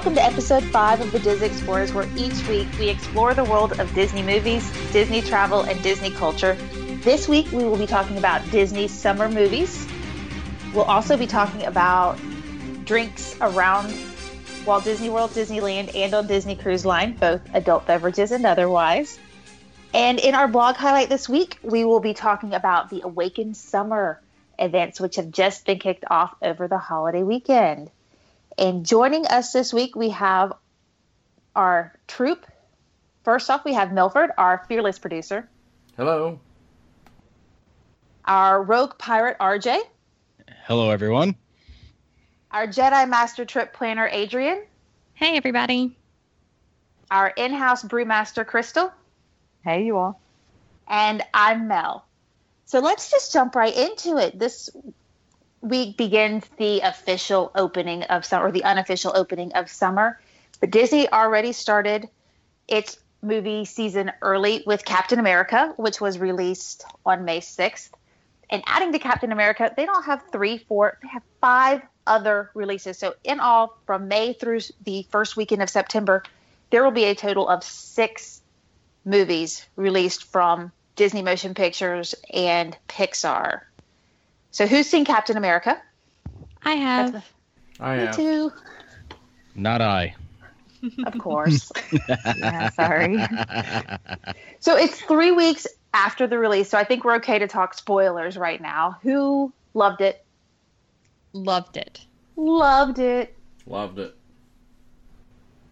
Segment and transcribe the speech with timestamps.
[0.00, 3.78] Welcome to episode five of the Dis Explorers, where each week we explore the world
[3.78, 6.54] of Disney movies, Disney travel, and Disney culture.
[7.02, 9.86] This week we will be talking about Disney summer movies.
[10.72, 12.18] We'll also be talking about
[12.86, 13.94] drinks around
[14.64, 19.18] Walt Disney World, Disneyland, and on Disney Cruise Line, both adult beverages and otherwise.
[19.92, 24.18] And in our blog highlight this week, we will be talking about the Awaken Summer
[24.58, 27.90] events, which have just been kicked off over the holiday weekend.
[28.58, 30.52] And joining us this week, we have
[31.54, 32.46] our troop.
[33.24, 35.48] First off, we have Milford, our fearless producer.
[35.96, 36.40] Hello.
[38.24, 39.80] Our rogue pirate, RJ.
[40.64, 41.36] Hello, everyone.
[42.50, 44.64] Our Jedi Master trip planner, Adrian.
[45.14, 45.96] Hey, everybody.
[47.10, 48.92] Our in house brewmaster, Crystal.
[49.64, 50.20] Hey, you all.
[50.88, 52.04] And I'm Mel.
[52.66, 54.38] So let's just jump right into it.
[54.38, 54.70] This
[55.60, 60.20] week begins the official opening of summer, or the unofficial opening of summer.
[60.60, 62.08] But Disney already started
[62.68, 67.90] its movie season early with Captain America, which was released on May 6th.
[68.48, 72.98] And adding to Captain America, they don't have three, four, they have five other releases.
[72.98, 76.24] So, in all, from May through the first weekend of September,
[76.70, 78.42] there will be a total of six
[79.04, 83.62] movies released from Disney Motion Pictures and Pixar.
[84.50, 85.80] So, who's seen Captain America?
[86.64, 87.24] I have.
[87.78, 88.16] I Me have.
[88.16, 88.52] too,
[89.54, 90.14] Not I.
[91.06, 91.70] of course.
[92.36, 93.16] Yeah, sorry.
[94.60, 96.70] so, it's three weeks after the release.
[96.70, 98.96] So, I think we're okay to talk spoilers right now.
[99.02, 100.24] Who loved it?
[101.32, 102.00] Loved it.
[102.36, 103.36] Loved it.
[103.66, 104.16] Loved it.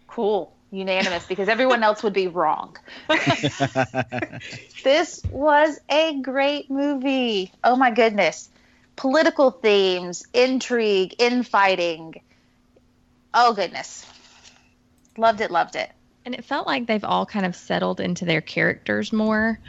[0.06, 0.55] Cool.
[0.71, 2.77] Unanimous because everyone else would be wrong.
[4.84, 7.53] This was a great movie.
[7.65, 8.49] Oh my goodness.
[8.98, 12.20] Political themes, intrigue, infighting.
[13.32, 14.04] Oh goodness.
[15.16, 15.92] Loved it, loved it.
[16.25, 19.60] And it felt like they've all kind of settled into their characters more.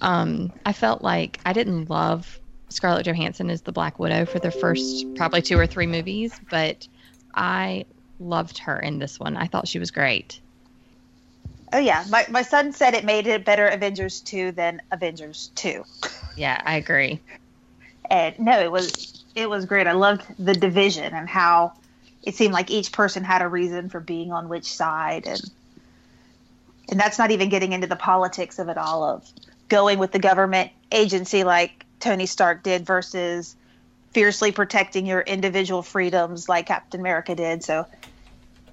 [0.00, 2.40] Um, I felt like I didn't love
[2.70, 6.88] Scarlett Johansson as the Black Widow for the first probably two or three movies, but
[7.34, 7.84] I
[8.18, 9.36] loved her in this one.
[9.36, 10.40] I thought she was great.
[11.74, 12.06] Oh yeah.
[12.08, 15.84] My my son said it made it better Avengers 2 than Avengers 2.
[16.36, 17.20] Yeah, I agree.
[18.10, 19.86] And no, it was it was great.
[19.86, 21.72] I loved the division and how
[22.22, 25.40] it seemed like each person had a reason for being on which side and
[26.90, 29.30] and that's not even getting into the politics of it all of
[29.68, 33.56] going with the government agency like Tony Stark did versus
[34.12, 37.62] fiercely protecting your individual freedoms like Captain America did.
[37.62, 37.86] So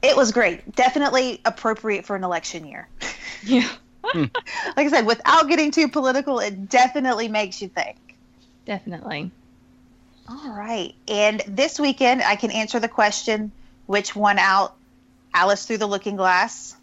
[0.01, 0.75] it was great.
[0.75, 2.87] Definitely appropriate for an election year.
[3.43, 3.69] Yeah,
[4.03, 4.23] hmm.
[4.75, 7.95] Like I said, without getting too political, it definitely makes you think.
[8.65, 9.31] Definitely.
[10.27, 10.95] All right.
[11.07, 13.51] And this weekend, I can answer the question
[13.85, 14.75] which won out
[15.33, 16.75] Alice Through the Looking Glass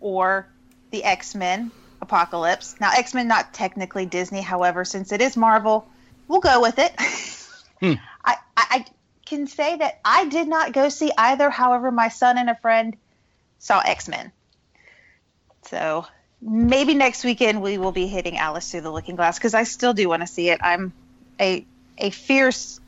[0.00, 0.46] or
[0.90, 1.70] the X Men
[2.00, 2.76] Apocalypse.
[2.80, 5.88] Now, X Men, not technically Disney, however, since it is Marvel,
[6.26, 6.94] we'll go with it.
[7.80, 7.92] Hmm.
[8.24, 8.84] I, I, I
[9.24, 11.48] can say that I did not go see either.
[11.48, 12.96] However, my son and a friend
[13.60, 14.32] saw X Men.
[15.62, 16.06] So
[16.40, 19.94] maybe next weekend we will be hitting Alice Through the Looking Glass because I still
[19.94, 20.60] do want to see it.
[20.62, 20.92] I'm
[21.40, 21.64] a
[21.98, 22.80] a fierce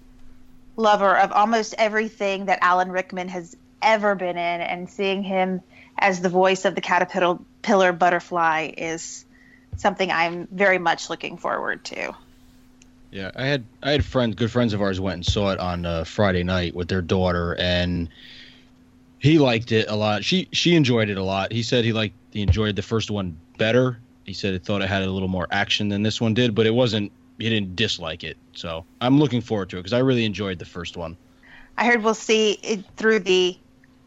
[0.77, 5.61] lover of almost everything that Alan Rickman has ever been in, and seeing him
[5.99, 9.25] as the voice of the caterpillar pillar butterfly is
[9.77, 12.15] something I'm very much looking forward to.
[13.11, 15.85] Yeah, I had I had friends, good friends of ours, went and saw it on
[15.85, 18.09] uh, Friday night with their daughter, and
[19.21, 20.25] he liked it a lot.
[20.25, 21.53] She she enjoyed it a lot.
[21.53, 24.01] He said he liked he enjoyed the first one better.
[24.25, 26.67] He said he thought it had a little more action than this one did, but
[26.67, 27.13] it wasn't.
[27.39, 30.65] He didn't dislike it, so I'm looking forward to it because I really enjoyed the
[30.65, 31.17] first one.
[31.79, 33.57] I heard we'll see it through the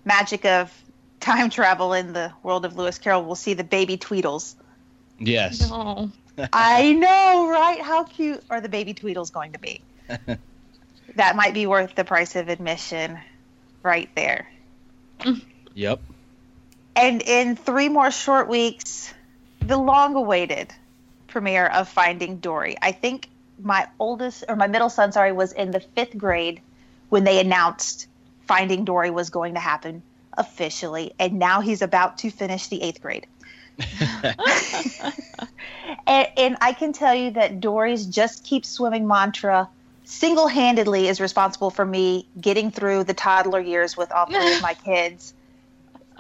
[0.06, 0.72] magic of
[1.20, 3.24] time travel in the world of Lewis Carroll.
[3.24, 4.56] We'll see the baby Tweedles.
[5.20, 6.12] Yes, Oh,
[6.54, 7.80] I know, right?
[7.82, 9.82] How cute are the baby Tweedles going to be?
[11.16, 13.18] that might be worth the price of admission
[13.84, 14.48] right there.
[15.74, 16.00] yep.
[16.96, 19.14] And in three more short weeks,
[19.60, 20.74] the long awaited
[21.28, 22.76] premiere of Finding Dory.
[22.82, 23.28] I think
[23.60, 26.62] my oldest, or my middle son, sorry, was in the fifth grade
[27.10, 28.08] when they announced
[28.48, 30.04] Finding Dory was going to happen
[30.38, 31.14] officially.
[31.20, 33.26] And now he's about to finish the eighth grade.
[36.08, 39.70] and, and I can tell you that Dory's just keep swimming mantra
[40.04, 44.62] single handedly is responsible for me getting through the toddler years with all three of
[44.62, 45.34] my kids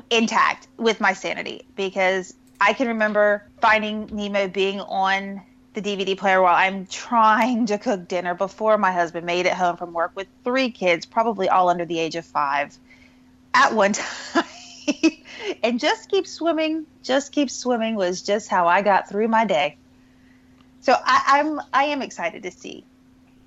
[0.10, 5.42] intact with my sanity because I can remember finding Nemo being on
[5.74, 9.76] the DVD player while I'm trying to cook dinner before my husband made it home
[9.76, 12.78] from work with three kids, probably all under the age of five,
[13.54, 13.94] at one
[14.34, 14.44] time.
[15.64, 19.78] and just keep swimming, just keep swimming was just how I got through my day.
[20.82, 22.86] So I, I'm I am excited to see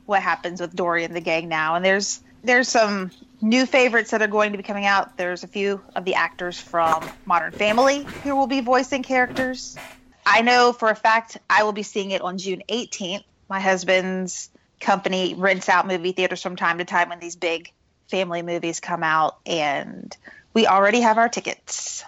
[0.06, 1.74] what happens with Dory and the gang now.
[1.74, 3.10] And there's there's some
[3.40, 5.16] new favorites that are going to be coming out.
[5.16, 9.76] There's a few of the actors from Modern Family who will be voicing characters.
[10.24, 13.24] I know for a fact I will be seeing it on June 18th.
[13.48, 14.50] My husband's
[14.80, 17.72] company rents out movie theaters from time to time when these big
[18.08, 20.16] family movies come out, and
[20.54, 22.04] we already have our tickets.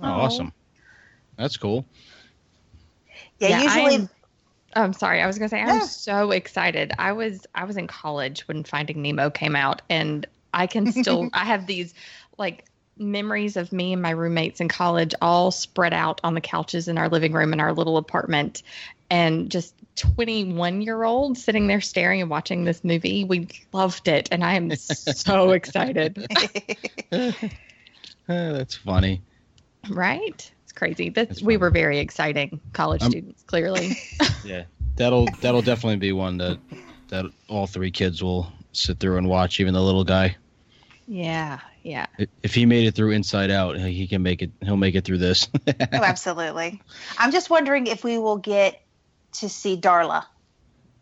[0.00, 0.52] Oh, awesome.
[1.36, 1.84] That's cool.
[3.38, 3.94] Yeah, Yeah, usually.
[3.94, 4.08] I'm-
[4.74, 5.20] I'm sorry.
[5.20, 5.80] I was gonna say I'm Yeah.
[5.80, 6.92] so excited.
[6.98, 11.28] I was I was in college when Finding Nemo came out, and I can still
[11.34, 11.94] I have these
[12.38, 12.64] like
[12.98, 16.98] memories of me and my roommates in college all spread out on the couches in
[16.98, 18.62] our living room in our little apartment,
[19.10, 23.24] and just 21 year old sitting there staring and watching this movie.
[23.24, 26.26] We loved it, and I am so excited.
[27.10, 27.32] Eh,
[28.26, 29.22] that's funny.
[29.90, 30.50] Right?
[30.72, 31.10] It's crazy.
[31.10, 33.42] That's, That's we were very exciting college Um, students.
[33.44, 33.98] Clearly.
[34.44, 34.64] Yeah,
[34.96, 36.58] that'll that'll definitely be one that
[37.08, 39.60] that all three kids will sit through and watch.
[39.60, 40.36] Even the little guy.
[41.06, 41.60] yeah.
[41.84, 42.06] Yeah.
[42.42, 44.50] If he made it through Inside Out, he he can make it.
[44.62, 45.48] He'll make it through this.
[45.68, 46.80] oh, absolutely.
[47.18, 48.80] I'm just wondering if we will get
[49.34, 50.24] to see Darla.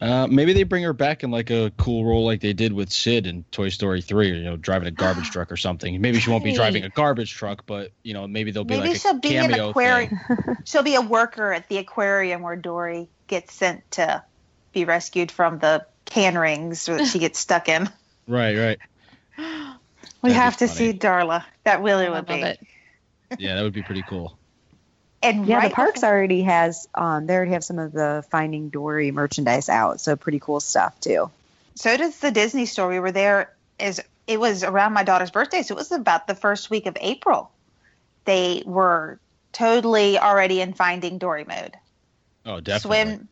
[0.01, 2.91] Uh, maybe they bring her back in like a cool role, like they did with
[2.91, 4.29] Sid in Toy Story Three.
[4.29, 6.01] You know, driving a garbage truck or something.
[6.01, 8.89] Maybe she won't be driving a garbage truck, but you know, maybe there'll be Maybe
[8.91, 10.09] like she'll be an cameo aquarium.
[10.09, 10.57] thing.
[10.65, 14.23] She'll be a worker at the aquarium where Dory gets sent to
[14.73, 17.89] be rescued from the can rings that she gets stuck in.
[18.27, 18.79] Right, right.
[20.23, 20.93] We That'd have to funny.
[20.93, 21.45] see Darla.
[21.65, 22.35] That really would be.
[22.35, 22.61] it.
[23.39, 24.39] Yeah, that would be pretty cool.
[25.23, 28.25] And Yeah, right the parks before- already has um they already have some of the
[28.31, 31.31] Finding Dory merchandise out, so pretty cool stuff too.
[31.75, 32.89] So does the Disney store.
[32.89, 33.53] We were there.
[33.79, 36.97] Is it was around my daughter's birthday, so it was about the first week of
[37.01, 37.51] April.
[38.25, 39.19] They were
[39.53, 41.77] totally already in Finding Dory mode.
[42.47, 43.05] Oh, definitely.
[43.15, 43.29] Swim,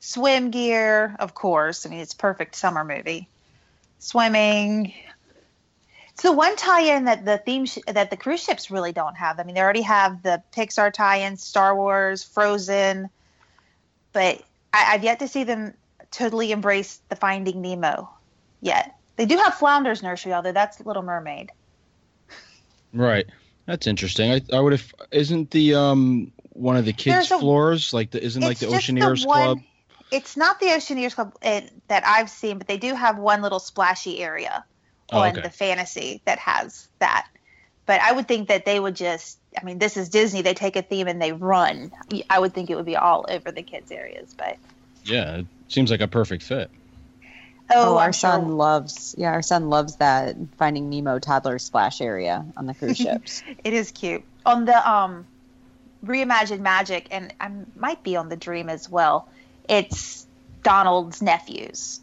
[0.00, 1.86] swim gear, of course.
[1.86, 3.28] I mean, it's perfect summer movie.
[4.00, 4.92] Swimming.
[6.22, 9.40] The one tie-in that the theme sh- that the cruise ships really don't have.
[9.40, 13.08] I mean, they already have the Pixar tie-ins, Star Wars, Frozen,
[14.12, 15.74] but I- I've yet to see them
[16.10, 18.10] totally embrace the Finding Nemo
[18.60, 18.94] yet.
[19.16, 21.52] They do have Flounders Nursery, although that's Little Mermaid.
[22.92, 23.26] Right.
[23.66, 24.32] That's interesting.
[24.32, 24.92] I, I would have.
[25.12, 29.24] Isn't the um one of the kids' a- floors like the isn't like the Oceaneers
[29.24, 29.58] one- Club?
[30.10, 33.60] It's not the Oceaneers Club uh, that I've seen, but they do have one little
[33.60, 34.64] splashy area
[35.12, 35.40] Oh, on okay.
[35.40, 37.26] the fantasy that has that.
[37.86, 40.42] But I would think that they would just, I mean, this is Disney.
[40.42, 41.90] They take a theme and they run.
[42.28, 44.32] I would think it would be all over the kids' areas.
[44.36, 44.58] But
[45.04, 46.70] Yeah, it seems like a perfect fit.
[47.72, 52.00] oh, Oh, our son sure loves yeah, our son loves that Finding Nemo toddler splash
[52.00, 53.42] area on the cruise ships.
[53.64, 54.22] it is cute.
[54.46, 55.26] On the um,
[56.04, 59.28] Reimagined Magic, and I might be on the Dream as well.
[59.68, 60.26] It's
[60.62, 62.00] Donald's nephews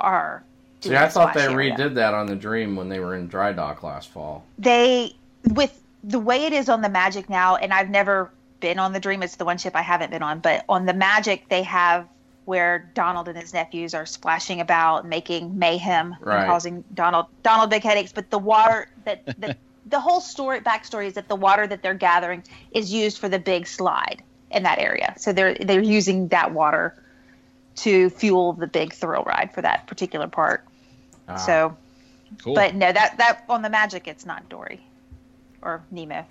[0.00, 0.42] are.
[0.82, 1.74] See, I thought they area.
[1.76, 4.44] redid that on the Dream when they were in dry dock last fall.
[4.58, 5.14] they
[5.44, 8.30] with the way it is on the magic now and i've never
[8.60, 10.92] been on the dream it's the one ship i haven't been on but on the
[10.92, 12.08] magic they have
[12.44, 16.38] where donald and his nephews are splashing about making mayhem Right.
[16.40, 19.56] and causing donald donald big headaches but the water that the,
[19.86, 22.42] the whole story backstory is that the water that they're gathering
[22.72, 27.00] is used for the big slide in that area so they're they're using that water
[27.76, 30.64] to fuel the big thrill ride for that particular part
[31.34, 31.76] Ah, so
[32.42, 32.54] Cool.
[32.54, 34.80] but no, that that on the Magic, it's not Dory
[35.62, 36.24] or Nemo.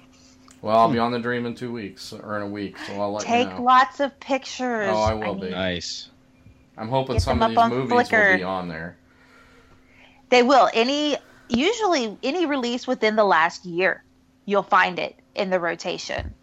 [0.62, 3.13] well, I'll be on the Dream in two weeks or in a week, so I'll
[3.13, 3.63] let Take you know.
[3.63, 4.89] lots of pictures.
[4.91, 5.50] Oh, I will need- be.
[5.51, 6.10] nice.
[6.77, 8.31] I'm hoping Get some of up these movies Flickr.
[8.31, 8.98] will be on there.
[10.29, 10.70] They will.
[10.74, 11.17] Any
[11.50, 14.03] usually any release within the last year,
[14.46, 16.34] you'll find it in the rotation.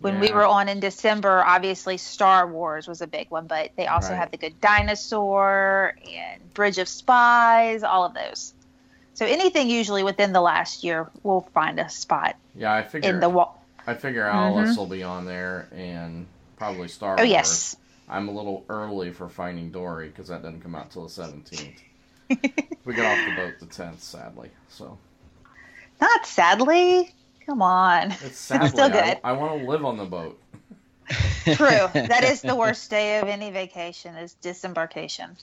[0.00, 3.86] When we were on in December, obviously Star Wars was a big one, but they
[3.86, 4.18] also Right.
[4.18, 8.52] have The Good Dinosaur and Bridge of Spies, all of those.
[9.14, 13.08] So anything usually within the last year, we'll find a spot Yeah, I figure.
[13.10, 13.62] in the wall.
[13.86, 14.76] I figure Alice Mhm.
[14.76, 17.30] will be on there and probably Star Oh Wars.
[17.30, 17.76] yes,
[18.08, 21.80] I'm a little early for Finding Dory because that doesn't come out till the 17th.
[22.84, 24.50] we get off the boat the 10th, sadly.
[24.68, 24.98] So
[26.00, 27.14] not sadly.
[27.46, 28.12] Come on.
[28.22, 28.68] it's sadly.
[28.68, 29.18] still I- good.
[29.24, 30.40] I, want to live on the boat.
[31.44, 31.88] True.
[31.92, 35.36] that is the worst day of any vacation is disembarkation.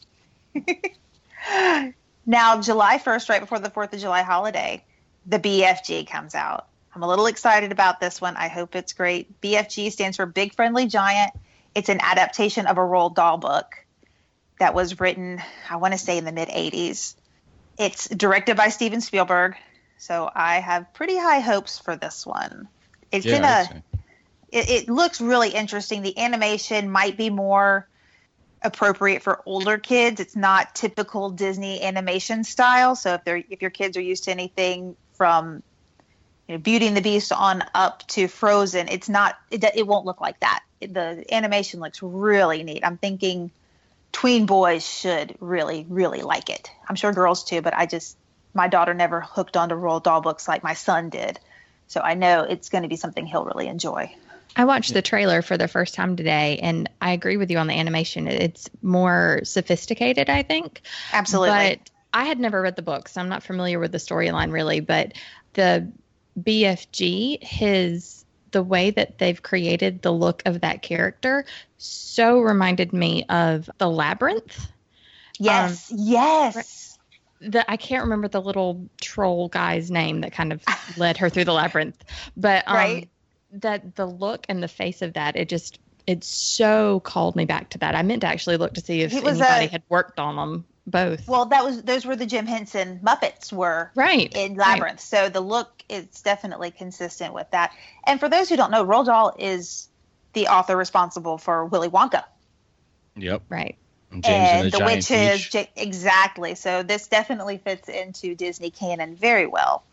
[2.25, 4.83] now, July 1st, right before the 4th of July holiday,
[5.27, 6.67] the BFG comes out.
[6.93, 8.35] I'm a little excited about this one.
[8.35, 9.39] I hope it's great.
[9.41, 11.31] BFG stands for Big Friendly Giant.
[11.73, 13.85] It's an adaptation of a Roald Dahl book
[14.59, 17.15] that was written, I want to say, in the mid 80s.
[17.77, 19.55] It's directed by Steven Spielberg.
[20.01, 22.67] So I have pretty high hopes for this one.
[23.11, 23.83] It's Yeah, in I'd a
[24.51, 26.01] it, it looks really interesting.
[26.01, 27.87] The animation might be more
[28.63, 30.19] appropriate for older kids.
[30.19, 32.95] It's not typical Disney animation style.
[32.95, 35.61] So if they're if your kids are used to anything from
[36.47, 40.07] you know, Beauty and the Beast on up to Frozen, it's not it, it won't
[40.07, 40.63] look like that.
[40.79, 42.83] The animation looks really neat.
[42.83, 43.51] I'm thinking
[44.11, 46.71] tween boys should really really like it.
[46.89, 48.17] I'm sure girls too, but I just
[48.53, 51.39] my daughter never hooked onto Roald Dahl books like my son did.
[51.87, 54.15] So I know it's going to be something he'll really enjoy.
[54.55, 57.67] I watched the trailer for the first time today, and I agree with you on
[57.67, 58.27] the animation.
[58.27, 60.81] It's more sophisticated, I think.
[61.13, 61.49] Absolutely.
[61.49, 64.81] But I had never read the book, so I'm not familiar with the storyline really.
[64.81, 65.13] But
[65.53, 65.89] the
[66.39, 71.45] BFG, his the way that they've created the look of that character,
[71.77, 74.67] so reminded me of the labyrinth.
[75.39, 76.80] Yes, um, yes.
[77.41, 80.63] The I can't remember the little troll guy's name that kind of
[80.95, 82.03] led her through the labyrinth,
[82.37, 83.09] but um, Right.
[83.51, 87.69] that the look and the face of that, it just it so called me back
[87.71, 87.95] to that.
[87.95, 90.35] I meant to actually look to see if He was, anybody uh, had worked on
[90.35, 91.27] them both.
[91.27, 94.35] Well, that was those were the Jim Henson Muppets were right.
[94.35, 94.73] in right.
[94.73, 94.99] Labyrinth.
[94.99, 97.71] So the look is definitely consistent with that.
[98.05, 99.89] And for those who don't know, Roald Dahl is
[100.33, 102.23] the author responsible for Willy Wonka
[103.15, 103.43] Yep.
[103.49, 103.77] Right.
[104.11, 105.47] And James and, and the, The Witches.
[105.49, 106.55] J- exactly.
[106.55, 109.83] So this definitely fits into Disney canon very well.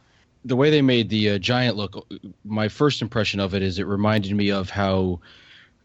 [0.45, 2.07] the way they made the uh, giant look,
[2.45, 5.21] my first impression of it is it reminded me of how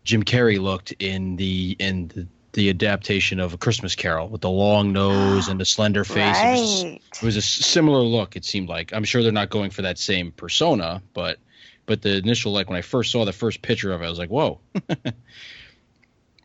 [0.04, 4.50] Jim Carrey looked in the in the, the adaptation of A Christmas Carol with the
[4.50, 6.38] long nose and the slender face.
[6.38, 7.02] It was, Right.
[7.16, 8.36] it was a similar look.
[8.36, 11.38] It seemed like I'm sure they're not going for that same persona, but
[11.86, 14.20] but the initial like when I first saw the first picture of it, I was
[14.20, 14.60] like, whoa.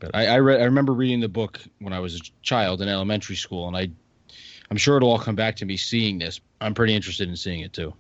[0.00, 2.88] but I I, read, I remember reading the book when I was a child in
[2.88, 3.90] elementary school, and I
[4.70, 6.40] I'm sure it'll all come back to me seeing this.
[6.60, 7.94] I'm pretty interested in seeing it too.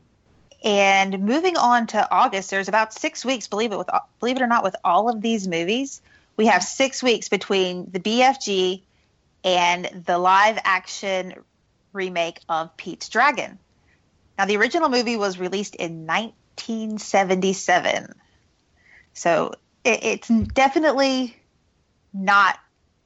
[0.64, 3.46] And moving on to August, there's about six weeks.
[3.46, 3.88] Believe it with
[4.20, 6.02] believe it or not, with all of these movies,
[6.36, 8.82] we have six weeks between the BFG
[9.44, 11.34] and the live action
[11.92, 13.58] remake of Pete's Dragon.
[14.36, 18.14] Now, the original movie was released in 1977,
[19.12, 19.52] so
[19.84, 21.36] it, it's definitely
[22.12, 22.58] not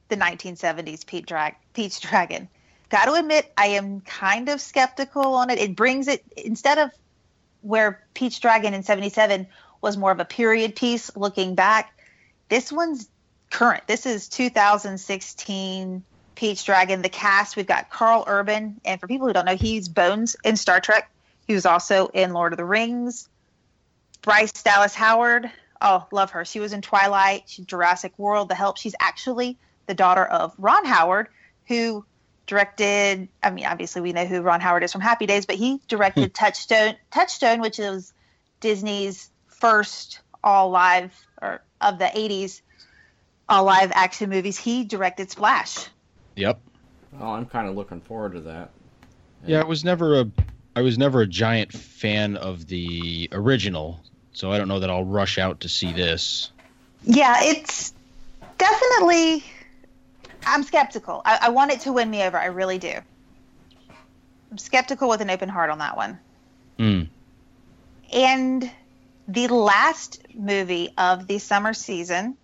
[0.09, 2.49] the 1970s Pete Drag Pete's Dragon.
[2.91, 5.59] Got to admit, I am kind of skeptical on it.
[5.59, 6.91] It brings it instead of
[7.63, 9.47] where Pete's Dragon in 77
[9.81, 11.99] was more of a period piece looking back.
[12.49, 13.09] This one's
[13.51, 13.87] current.
[13.87, 16.05] This is 2016
[16.35, 17.03] Pete's Dragon.
[17.03, 18.81] The cast, we've got Karl Urban.
[18.85, 21.11] And for people who don't know, he's Bones in Star Trek.
[21.47, 23.29] He was also in Lord of the Rings.
[24.23, 25.51] Bryce Dallas Howard.
[25.83, 26.45] Oh, love her.
[26.45, 28.79] She was in Twilight, she's Jurassic World, The Help.
[28.79, 31.29] She's actually the daughter of Ron Howard,
[31.69, 32.05] who
[32.45, 35.81] directed i mean obviously we know who ron howard is from happy days but he
[35.87, 36.33] directed hmm.
[36.33, 38.13] touchstone touchstone which is
[38.59, 42.61] disney's first all live or of the 80s
[43.49, 45.87] all live action movies he directed splash
[46.37, 46.61] Yep.
[47.13, 48.71] Well, I'm kind of looking forward to that.
[49.47, 50.31] Yeah, I was never a
[50.75, 54.01] I was never a giant fan of the original,
[54.33, 56.51] so I don't know that I'll rush out to see this.
[57.05, 57.93] yeah it's
[58.59, 59.45] definitely
[60.47, 62.93] i'm skeptical I, I want it to win me over i really do
[64.51, 66.19] i'm skeptical with an open heart on that one
[66.79, 67.03] Hmm.
[68.13, 68.71] And
[69.29, 72.37] the last movie of the summer season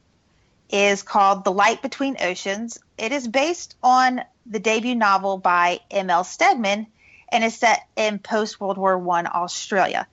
[0.71, 2.78] is called The Light Between Oceans.
[2.99, 6.25] It is based on the debut novel by M.L.
[6.25, 6.87] Stedman
[7.30, 10.07] and is set in post World War One Australia.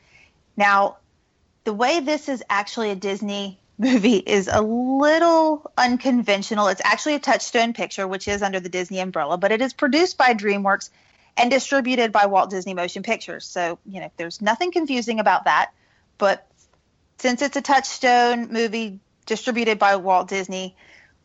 [0.58, 0.98] Now,
[1.65, 6.67] the way this is actually a Disney movie is a little unconventional.
[6.69, 10.17] It's actually a touchstone picture, which is under the Disney umbrella, but it is produced
[10.17, 10.89] by DreamWorks
[11.36, 13.45] and distributed by Walt Disney Motion Pictures.
[13.45, 15.72] So, you know, there's nothing confusing about that.
[16.17, 16.48] But
[17.17, 20.77] since it's a touchstone movie distributed by Walt Disney,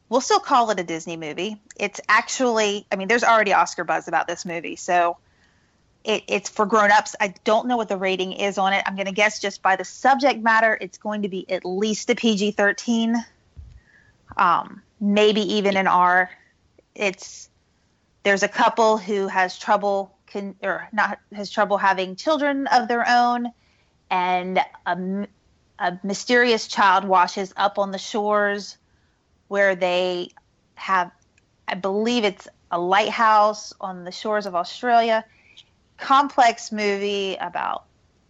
[0.09, 1.61] we'll still call it a Disney movie.
[1.77, 4.77] It's actually, I mean, there's already Oscar buzz about this movie.
[4.77, 5.19] So
[6.05, 7.17] it, it's for grown-ups.
[7.21, 8.83] I don't know what the rating is on it.
[8.87, 12.11] I'm going to guess just by the subject matter, it's going to be at least
[12.11, 13.17] a PG-13,
[14.37, 16.31] um, maybe even an R.
[16.95, 17.49] It's
[18.23, 23.09] there's a couple who has trouble can or not has trouble having children of their
[23.09, 23.53] own,
[24.11, 28.77] and a mysterious child washes up on the shores
[29.49, 30.31] where they
[30.75, 31.11] have,
[31.67, 35.25] I believe it's a lighthouse on the shores of Australia.
[36.01, 37.85] Complex movie about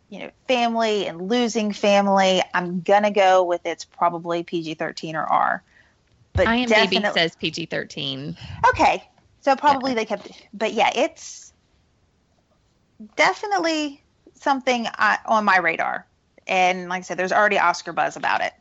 [0.09, 2.43] you know family and losing family.
[2.53, 5.63] I'm gonna go with it's probably PG-13 or R.
[6.35, 8.37] But IMDb definitely, says PG 13.
[8.71, 9.03] Okay.
[9.41, 11.53] So probably they kept but yeah, it's
[13.17, 14.03] definitely
[14.35, 16.07] something I, on my radar.
[16.47, 18.53] And like I said, there's already Oscar buzz about it.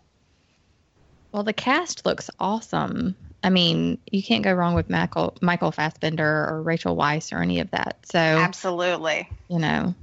[1.32, 3.16] Well, the cast looks awesome.
[3.44, 7.60] I mean, you can't go wrong with Michael Michael Fassbender or Rachel Weisz or any
[7.60, 7.98] of that.
[8.04, 9.30] So Absolutely.
[9.48, 9.96] you know,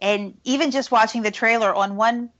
[0.00, 2.30] And even just watching the trailer on one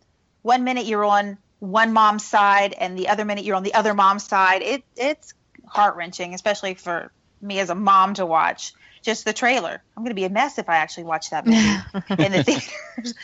[0.43, 3.95] one minute you're on one mom's side and the other minute you're on the other
[3.95, 4.63] mom's side.
[4.63, 5.35] It it's
[5.67, 7.11] heart wrenching, especially for
[7.41, 8.75] me as a mom to watch.
[9.03, 9.83] Just the trailer.
[9.97, 11.59] I'm going to be a mess if I actually watch that movie
[12.23, 13.15] in the theaters.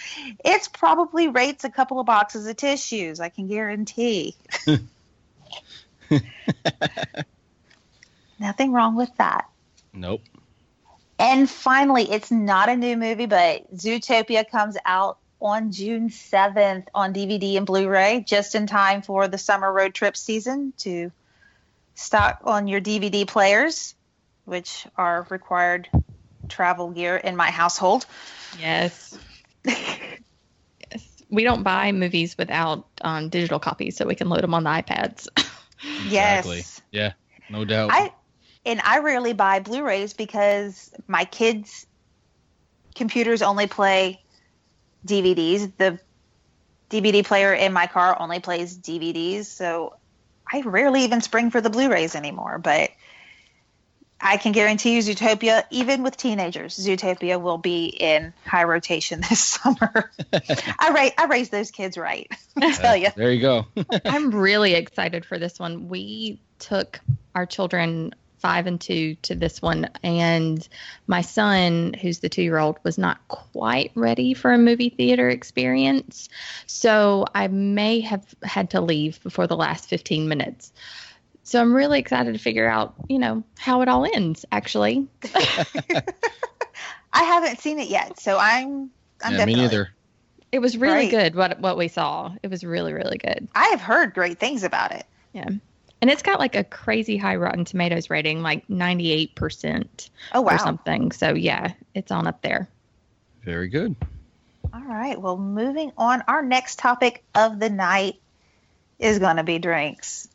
[0.44, 3.18] It's probably rates a couple of boxes of tissues.
[3.18, 4.36] I can guarantee.
[8.38, 9.48] Nothing wrong with that.
[9.92, 10.22] Nope.
[11.18, 17.14] And finally, it's not a new movie, but Zootopia comes out on June 7th on
[17.14, 21.12] DVD and Blu ray, just in time for the summer road trip season to
[21.94, 23.94] stock on your DVD players,
[24.44, 25.88] which are required
[26.48, 28.06] travel gear in my household.
[28.58, 29.16] yes.
[29.64, 31.22] yes.
[31.30, 34.70] We don't buy movies without um, digital copies, so we can load them on the
[34.70, 35.28] iPads.
[35.98, 36.56] Exactly.
[36.58, 36.82] Yes.
[36.90, 37.12] Yeah.
[37.48, 37.90] No doubt.
[37.92, 38.12] I
[38.66, 41.86] and I rarely buy Blu-rays because my kids'
[42.94, 44.22] computers only play
[45.06, 45.72] DVDs.
[45.76, 46.00] The
[46.90, 49.94] DVD player in my car only plays DVDs, so
[50.50, 52.58] I rarely even spring for the Blu-rays anymore.
[52.58, 52.90] But
[54.24, 59.44] I can guarantee you, Zootopia, even with teenagers, Zootopia will be in high rotation this
[59.44, 60.10] summer.
[60.32, 62.26] I ra- I raised those kids right.
[62.56, 63.08] I tell you.
[63.14, 63.66] There you go.
[64.04, 65.88] I'm really excited for this one.
[65.88, 67.00] We took
[67.34, 70.66] our children five and two to this one, and
[71.06, 75.28] my son, who's the two year old, was not quite ready for a movie theater
[75.28, 76.30] experience.
[76.66, 80.72] So I may have had to leave before the last 15 minutes.
[81.44, 85.06] So I'm really excited to figure out, you know, how it all ends, actually.
[87.12, 88.90] I haven't seen it yet, so I'm
[89.22, 89.90] I'm yeah, definitely me neither.
[90.52, 91.10] It was really Right.
[91.10, 92.34] good what what we saw.
[92.42, 93.46] It was really, really good.
[93.54, 95.04] I have heard great things about it.
[95.32, 95.48] Yeah.
[96.00, 100.54] And it's got like a crazy high Rotten Tomatoes rating, like 98% Oh wow.
[100.54, 101.12] or something.
[101.12, 102.68] So yeah, it's on up there.
[103.42, 103.96] Very good.
[104.72, 105.20] All right.
[105.20, 108.14] Well, moving on, our next topic of the night
[108.98, 110.28] is going to be drinks.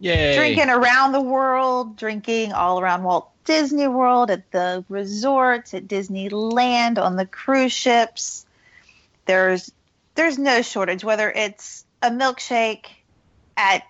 [0.00, 0.36] Yay.
[0.36, 6.98] Drinking around the world, drinking all around Walt Disney World, at the resorts, at Disneyland,
[6.98, 8.46] on the cruise ships.
[9.26, 9.70] There's
[10.14, 12.86] there's no shortage whether it's a milkshake
[13.56, 13.82] at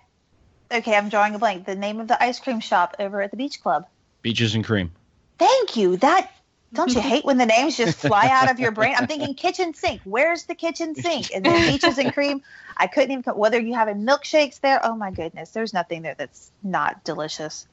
[0.71, 1.65] okay, I'm drawing a blank.
[1.65, 3.87] The name of the ice cream shop over at the beach club.
[4.21, 4.91] Beaches and cream.
[5.37, 5.97] Thank you.
[5.97, 6.31] That
[6.73, 8.95] don't you hate when the names just fly out of your brain?
[8.97, 10.01] I'm thinking kitchen sink.
[10.03, 11.31] Where's the kitchen sink?
[11.33, 12.41] And then peaches and cream.
[12.77, 13.23] I couldn't even.
[13.35, 17.67] Whether you having milkshakes there, oh my goodness, there's nothing there that's not delicious.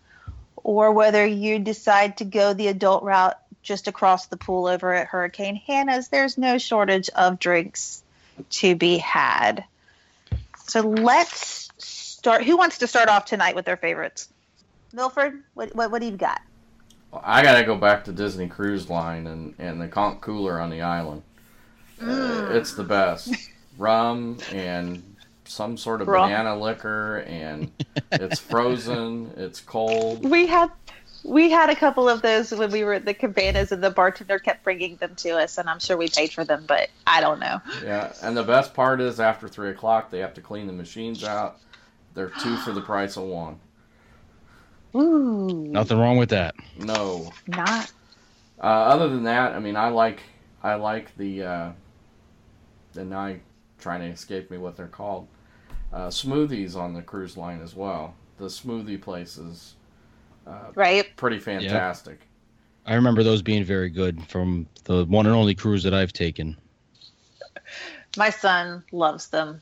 [0.56, 5.06] Or whether you decide to go the adult route just across the pool over at
[5.06, 8.02] Hurricane Hannah's, there's no shortage of drinks
[8.50, 9.64] to be had.
[10.66, 12.44] So let's start.
[12.44, 14.28] Who wants to start off tonight with their favorites?
[14.92, 16.40] Milford, what what, what do you got?
[17.12, 20.82] I gotta go back to Disney Cruise Line and, and the conch cooler on the
[20.82, 21.22] island.
[22.00, 23.34] Uh, it's the best.
[23.78, 26.28] Rum and some sort of Rum.
[26.28, 27.72] banana liquor, and
[28.12, 29.32] it's frozen.
[29.36, 30.28] It's cold.
[30.28, 30.70] We had
[31.24, 34.38] we had a couple of those when we were at the cabanas, and the bartender
[34.38, 37.40] kept bringing them to us, and I'm sure we paid for them, but I don't
[37.40, 37.60] know.
[37.82, 41.24] Yeah, and the best part is after three o'clock they have to clean the machines
[41.24, 41.58] out.
[42.14, 43.60] They're two for the price of one.
[44.98, 46.54] Ooh, Nothing wrong with that.
[46.78, 47.32] No.
[47.46, 47.92] not
[48.60, 50.20] Uh, other than that, I mean, I like
[50.62, 51.72] I like the uh,
[52.96, 53.34] and now
[53.78, 55.28] trying to escape me what they're called.
[55.92, 58.14] Uh, smoothies on the cruise line as well.
[58.38, 59.74] The smoothie places,
[60.46, 61.04] uh, right.
[61.16, 62.20] pretty fantastic.
[62.86, 66.56] I remember those being very good from the one and only cruise that I've taken.
[68.16, 69.60] My son loves them.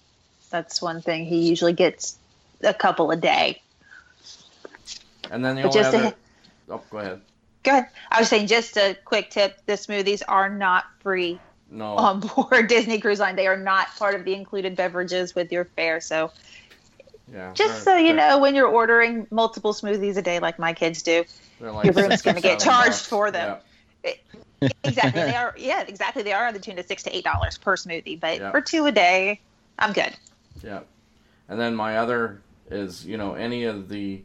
[0.50, 2.16] That's one thing he usually gets
[2.62, 3.60] a couple a day.
[5.30, 6.14] And then the But only just a-
[6.68, 7.20] Oh, go ahead.
[7.62, 7.86] Go ahead.
[8.10, 11.38] I was saying just a quick tip: the smoothies are not free
[11.70, 11.96] No.
[11.96, 13.36] on board Disney Cruise Line.
[13.36, 16.00] They are not part of the included beverages with your fare.
[16.00, 16.30] So
[17.32, 17.52] yeah.
[17.54, 21.24] just so you know, when you're ordering multiple smoothies a day, like my kids do,
[21.60, 23.06] like your room's six gonna get charged bucks.
[23.06, 23.58] for them.
[24.04, 24.12] Yeah.
[24.84, 27.58] exactly they are yeah exactly they are on the tune of six to eight dollars
[27.58, 28.50] per smoothie but Yeah.
[28.52, 29.38] for two a day
[29.78, 30.14] i'm good
[30.62, 30.80] Yeah.
[31.48, 34.22] And then my other is, you know, any of the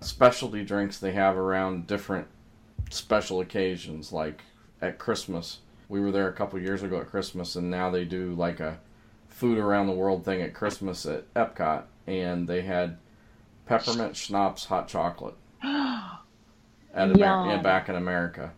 [0.00, 2.26] specialty drinks they have around different
[2.90, 4.42] special occasions, like
[4.80, 5.58] at Christmas.
[5.88, 8.78] We were there a couple years ago at Christmas, and now they do like a
[9.28, 12.98] food around the world thing at Christmas at Epcot, and they had
[13.66, 16.20] peppermint schnapps hot chocolate at
[16.94, 18.52] Amer- yeah, back in America.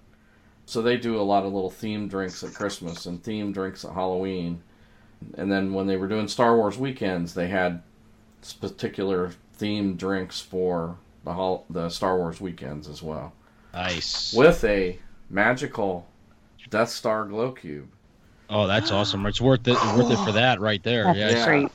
[0.64, 3.92] So they do a lot of little themed drinks at Christmas and themed drinks at
[3.92, 4.62] Halloween.
[5.34, 7.82] And then when they were doing Star Wars weekends, they had
[8.60, 13.32] particular themed drinks for the hol- the Star Wars weekends as well,
[13.72, 14.32] Nice.
[14.34, 14.98] with a
[15.30, 16.06] magical
[16.70, 17.88] Death Star glow cube.
[18.50, 19.24] Oh, that's awesome.
[19.26, 19.74] It's worth it.
[19.96, 21.04] Worth it for that right there.
[21.04, 21.44] That's Yeah, Yeah.
[21.46, 21.68] great.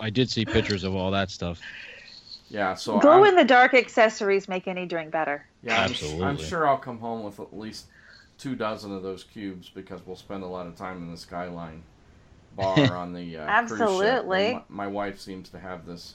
[0.00, 1.60] I did see pictures of all that stuff.
[2.48, 5.46] Yeah, so Glow I'm- in the dark accessories make any drink better.
[5.62, 6.24] Yeah, I'm, Absolutely.
[6.24, 7.86] I'm sure I'll come home with at least
[8.38, 11.82] two dozen of those cubes because we'll spend a lot of time in the Skyline
[12.56, 13.80] bar on the uh, cruise ship.
[13.80, 14.52] Absolutely.
[14.54, 16.14] My, my wife seems to have this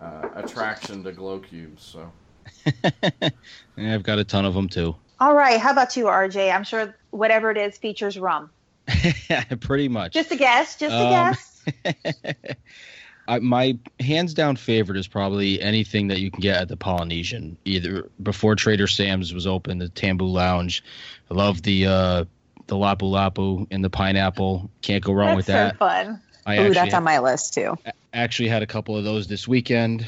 [0.00, 2.06] uh, attraction to glow cubes, so Yeah,
[3.76, 4.94] I've got a ton of them too.
[5.18, 6.54] All right, how about you, RJ?
[6.54, 8.50] I'm sure whatever it is features rum.
[9.60, 10.12] Pretty much.
[10.14, 10.76] Just a guess.
[10.76, 12.54] Just a Um, guess.
[13.28, 17.56] I, my hands down favorite is probably anything that you can get at the Polynesian.
[17.64, 20.82] Either before Trader Sam's was open, the Tambu Lounge.
[21.30, 22.24] I love the uh,
[22.66, 24.68] the Lapu Lapu and the pineapple.
[24.82, 25.76] Can't go wrong That's with so that.
[25.78, 26.20] fun.
[26.46, 27.76] I Ooh, actually that's on my list too.
[28.14, 30.06] actually had a couple of those this weekend.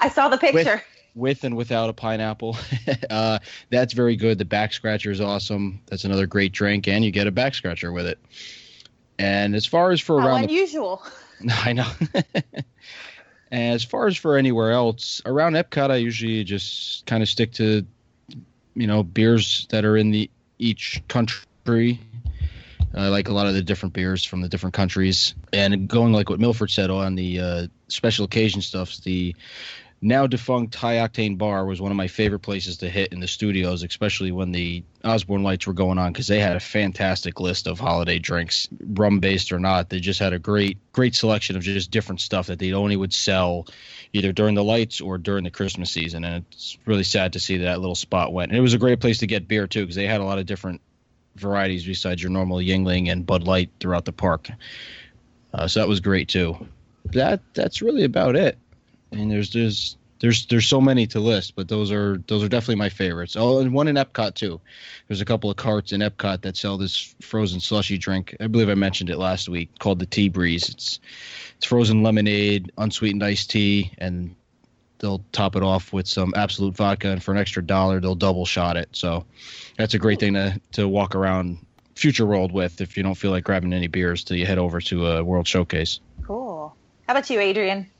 [0.00, 0.54] I saw the picture.
[0.74, 0.82] with
[1.16, 2.56] and without a pineapple.
[3.10, 3.38] uh,
[3.70, 4.38] that's very good.
[4.38, 5.80] The back scratcher is awesome.
[5.86, 8.18] That's another great drink, and you get a back scratcher with it.
[9.18, 11.02] And as far as for How around, the, unusual.
[11.50, 11.90] I know.
[13.50, 17.86] as far as for anywhere else around Epcot, I usually just kind of stick to,
[18.74, 22.00] you know, beers that are in the each country.
[22.94, 26.30] I like a lot of the different beers from the different countries, and going like
[26.30, 29.00] what Milford said on the uh, special occasion stuffs.
[29.00, 29.36] The
[30.02, 33.26] now defunct High Octane Bar was one of my favorite places to hit in the
[33.26, 37.66] studios, especially when the Osborne lights were going on, because they had a fantastic list
[37.66, 39.88] of holiday drinks, rum based or not.
[39.88, 43.14] They just had a great, great selection of just different stuff that they only would
[43.14, 43.66] sell
[44.12, 46.24] either during the lights or during the Christmas season.
[46.24, 48.50] And it's really sad to see that, little spot went.
[48.50, 50.38] And it was a great place to get beer too, because they had a lot
[50.38, 50.80] of different
[51.36, 54.50] varieties besides your normal Yuengling and Bud Light throughout the park.
[55.54, 56.56] Uh, so that was great too.
[57.12, 58.58] That that's really about it.
[59.16, 62.76] Mean, there's there's there's there's so many to list, but those are those are definitely
[62.76, 63.36] my favorites.
[63.36, 64.60] Oh, and one in Epcot too.
[65.08, 68.36] There's a couple of carts in Epcot that sell this frozen slushy drink.
[68.40, 70.68] I believe I mentioned it last week, called the Tea Breeze.
[70.68, 71.00] It's
[71.56, 74.34] it's frozen lemonade, unsweetened iced tea, and
[74.98, 78.46] they'll top it off with some Absolut vodka, and for an extra dollar, they'll double
[78.46, 78.88] shot it.
[78.92, 79.26] So
[79.76, 81.58] that's a great thing to to walk around
[81.94, 84.80] Future World with if you don't feel like grabbing any beers till you head over
[84.80, 86.00] to a World Showcase.
[86.26, 86.74] Cool.
[87.06, 87.90] How about you, Adrian?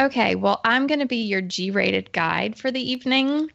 [0.00, 3.50] Okay, well, I'm going to be your G-rated guide for the evening.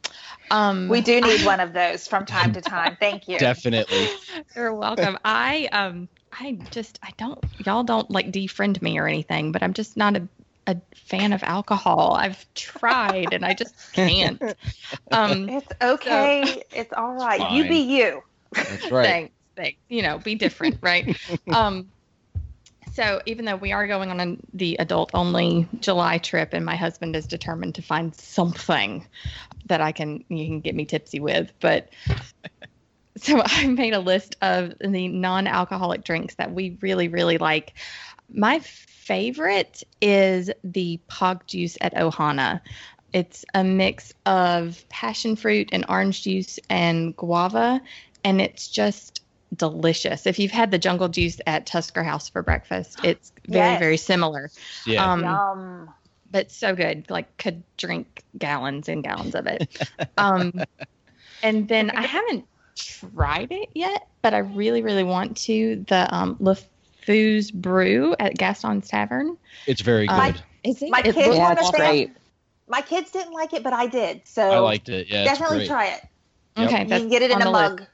[0.52, 2.96] Um, We do need one of those from time to time.
[3.00, 3.38] Thank you.
[3.40, 4.08] Definitely.
[4.56, 5.18] You're welcome.
[5.26, 9.74] I um, I just I don't y'all don't like defriend me or anything, but I'm
[9.74, 10.28] just not a
[10.68, 12.14] a fan of alcohol.
[12.14, 14.42] I've tried and I just can't.
[15.12, 16.64] Um, It's okay.
[16.72, 17.50] it's all right.
[17.52, 18.22] You be you.
[18.54, 19.06] That's right.
[19.06, 19.78] thanks, thanks.
[19.90, 21.18] You know, be different, right?
[21.54, 21.90] um,
[22.98, 26.76] so even though we are going on an, the adult only July trip, and my
[26.76, 29.06] husband is determined to find something
[29.68, 31.90] that I can you can get me tipsy with, but
[33.18, 37.76] so I made a list of the non-alcoholic drinks that we really really like.
[38.34, 42.62] My favorite is the Pog juice at Ohana.
[43.14, 47.80] It's a mix of passion fruit and orange juice and guava,
[48.24, 49.22] and it's just
[49.56, 50.26] delicious.
[50.28, 53.80] If you've had the jungle juice at Tusker House for breakfast, it's very, Yes.
[53.80, 54.50] very similar.
[54.86, 55.12] Yeah.
[55.12, 55.94] Um, Yum.
[56.32, 57.10] but so good.
[57.10, 59.90] Like could drink gallons and gallons of it.
[60.18, 60.54] um,
[61.44, 65.84] and then I haven't tried it yet, but I really, really want to.
[65.88, 69.38] The um, LeFou's Brew at Gaston's Tavern.
[69.66, 70.14] it's very good.
[70.14, 70.90] Um, Is it?
[70.92, 72.12] My it kids looks Yeah, want it's to great.
[72.68, 74.22] My kids didn't like it, but I did.
[74.26, 75.08] So I liked it.
[75.08, 76.02] Yeah, definitely try it.
[76.58, 76.68] Yep.
[76.70, 76.82] okay.
[76.84, 77.80] You can get it in a mug.
[77.80, 77.90] list.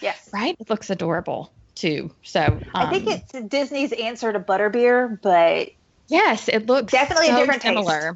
[0.00, 0.30] Yes.
[0.32, 0.54] right?
[0.58, 2.10] It looks adorable too.
[2.22, 5.70] So um, I think it's Disney's answer to butterbeer, but
[6.08, 8.08] yes, it looks Definitely a so different taste.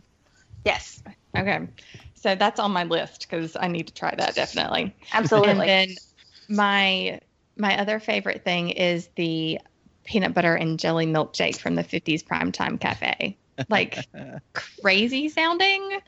[0.64, 1.02] yes,
[1.36, 1.68] Okay,
[2.14, 4.94] so that's on my list because I need to try that definitely.
[5.12, 5.50] absolutely.
[5.50, 5.96] And then
[6.48, 7.20] my
[7.56, 9.60] my other favorite thing is the
[10.04, 13.36] peanut butter and jelly milkshake from the 50s primetime cafe.
[13.68, 14.06] Like
[14.82, 15.98] crazy sounding,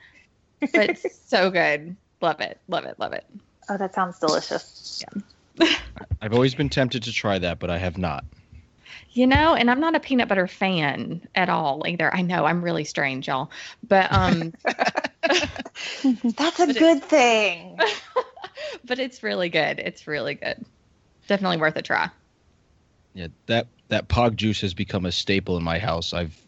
[0.73, 1.97] but so good.
[2.21, 2.61] Love it.
[2.69, 2.99] Love it.
[2.99, 3.25] Love it.
[3.69, 5.05] oh, that sounds delicious.
[6.23, 8.25] I've always been tempted to try that, but I have not.
[9.13, 12.15] You know, and I'm not a peanut butter fan at all either.
[12.15, 13.51] I know I'm really strange, y'all.
[13.89, 17.79] But um That's a But it- good thing.
[18.85, 19.79] but it's really good.
[19.79, 20.65] It's really good.
[21.29, 22.11] Definitely worth a try.
[23.15, 26.13] Yeah, that that pog juice has become a staple in my house.
[26.13, 26.39] I've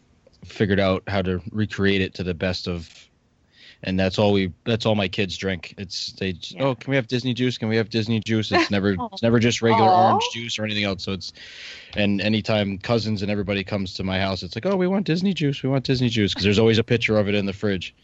[0.45, 3.08] figured out how to recreate it to the best of
[3.83, 5.73] and that's all we that's all my kids drink.
[5.77, 6.63] It's they just, Yeah.
[6.63, 7.57] oh can we have Disney juice?
[7.57, 8.51] Can we have Disney juice?
[8.51, 10.07] It's never it's never just regular Aw.
[10.09, 11.03] orange juice or anything else.
[11.03, 11.31] So it's
[11.95, 15.33] and anytime cousins and everybody comes to my house, it's like oh we want Disney
[15.33, 17.95] juice, we want Disney juice because there's always a picture of it in the fridge.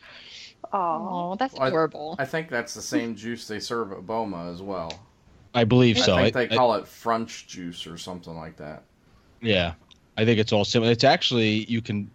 [0.74, 2.16] Oh, that's Well, I- adorable.
[2.20, 4.92] I think that's the same juice they serve at Boma as well.
[5.54, 6.16] I believe so.
[6.16, 8.84] I think I- they call it French juice or something like that.
[9.42, 9.74] Yeah,
[10.18, 10.92] I think it's all similar.
[10.92, 12.10] It's actually you can.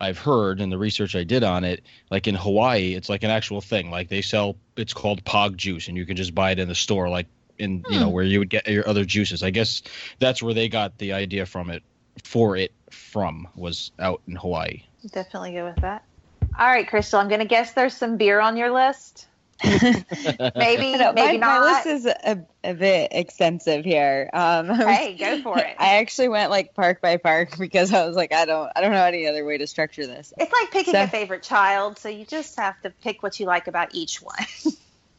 [0.00, 3.30] I've heard in the research I did on it, like in Hawaii, it's like an
[3.30, 3.90] actual thing.
[3.90, 6.74] Like they sell, it's called Pog juice, and you can just buy it in the
[6.74, 7.26] store, like
[7.58, 8.12] in you know hmm.
[8.12, 9.42] where you would get your other juices.
[9.42, 9.82] I guess
[10.18, 11.82] that's where they got the idea from it,
[12.24, 14.82] for it from was out in Hawaii.
[15.12, 16.04] definitely go with that.
[16.58, 19.26] All right, Crystal, I'm going to guess there's some beer on your list.
[20.56, 21.60] Maybe, know, maybe my, not.
[21.60, 24.30] my list is a, a bit extensive here.
[24.32, 25.76] Um, hey, go for it.
[25.78, 28.92] I actually went like park by park because I was like, I don't, I don't
[28.92, 30.32] know any other way to structure this.
[30.38, 33.46] It's like picking So- a favorite child, so you just have to pick what you
[33.46, 34.36] like about each one.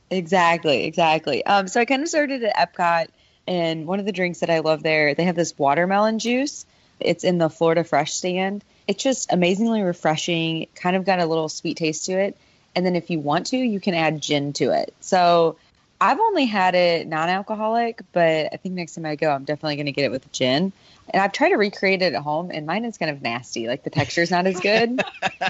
[0.09, 1.45] Exactly, exactly.
[1.45, 3.07] Um, so I kind of started at Epcot,
[3.47, 6.65] and one of the drinks that I love there, they have this watermelon juice.
[6.99, 8.63] It's in the Florida Fresh stand.
[8.87, 10.67] It's just amazingly refreshing.
[10.75, 12.37] Kind of got a little sweet taste to it.
[12.75, 14.93] And then if you want to, you can add gin to it.
[15.01, 15.57] So
[15.99, 19.85] I've only had it non-alcoholic, but I think next time I go, I'm definitely going
[19.85, 20.71] to get it with gin.
[21.09, 23.67] And I've tried to recreate it at home, and mine is kind of nasty.
[23.67, 25.01] Like the texture's not as good.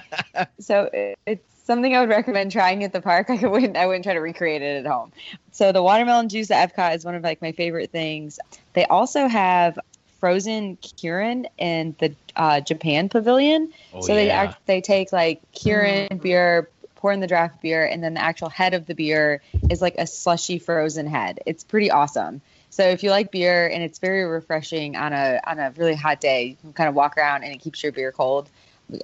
[0.60, 3.30] so it, it's something I would recommend trying at the park.
[3.30, 5.12] I wouldn't, I wouldn't try to recreate it at home.
[5.52, 8.40] So the watermelon juice at Epcot is one of like my favorite things.
[8.74, 9.80] They also have
[10.20, 13.72] frozen Kirin in the uh, Japan pavilion.
[13.94, 14.42] Oh, so they yeah.
[14.42, 16.70] act, they take like Kirin beer,
[17.02, 19.96] pour in the draft beer, and then the actual head of the beer is like
[19.98, 21.40] a slushy frozen head.
[21.46, 22.42] It's pretty awesome.
[22.70, 26.22] So if you like beer and it's very refreshing on a on a really hot
[26.22, 28.50] day, you can kind of walk around and it keeps your beer cold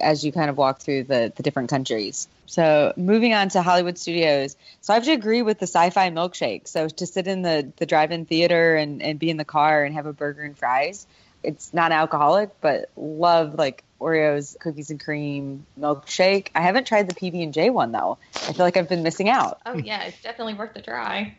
[0.00, 2.28] as you kind of walk through the the different countries.
[2.46, 4.56] So moving on to Hollywood Studios.
[4.80, 6.68] So I have to agree with the sci-fi milkshake.
[6.68, 9.94] So to sit in the the drive-in theater and and be in the car and
[9.94, 11.06] have a burger and fries.
[11.42, 16.48] It's not alcoholic, but love like Oreos, cookies and cream milkshake.
[16.54, 18.18] I haven't tried the PB and J one though.
[18.34, 19.60] I feel like I've been missing out.
[19.66, 21.36] Oh yeah, it's definitely worth the try.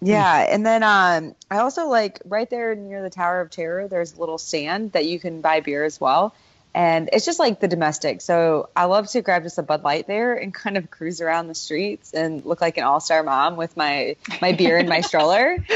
[0.00, 3.88] Yeah, and then um, I also like right there near the Tower of Terror.
[3.88, 6.34] There's a little stand that you can buy beer as well,
[6.74, 8.20] and it's just like the domestic.
[8.20, 11.46] So I love to grab just a Bud Light there and kind of cruise around
[11.46, 15.00] the streets and look like an all star mom with my my beer in my
[15.00, 15.64] stroller.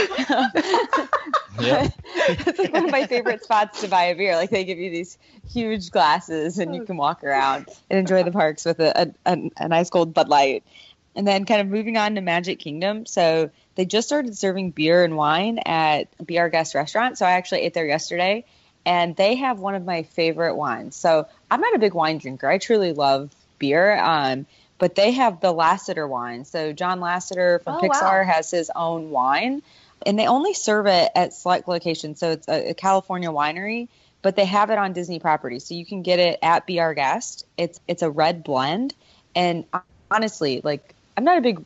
[1.61, 1.89] Yeah.
[2.05, 4.37] it's like one of my favorite spots to buy a beer.
[4.37, 5.19] Like they give you these
[5.51, 9.51] huge glasses and you can walk around and enjoy the parks with a, a, a,
[9.57, 10.63] a nice cold Bud Light.
[11.17, 13.07] And then kind of moving on to Magic Kingdom.
[13.07, 17.19] So they just started serving beer and wine at Be Our Guest restaurant.
[17.19, 18.45] So I actually ate there yesterday
[18.89, 20.97] and they have one of my favorite wines.
[20.97, 22.49] So I'm not a big wine drinker.
[22.49, 23.99] I truly love beer.
[23.99, 24.47] Um,
[24.79, 26.47] but they have the Lasseter wine.
[26.47, 27.91] So John Lasseter from Oh, wow.
[27.91, 29.61] Pixar has his own wine
[30.07, 32.19] and they only serve it at select locations.
[32.19, 33.89] So it's a, a California winery,
[34.23, 36.95] but they have it on Disney property, so you can get it at Be Our
[36.95, 37.45] Guest.
[37.59, 38.95] It's it's a red blend,
[39.35, 39.65] and
[40.11, 41.63] honestly, like I'm not a big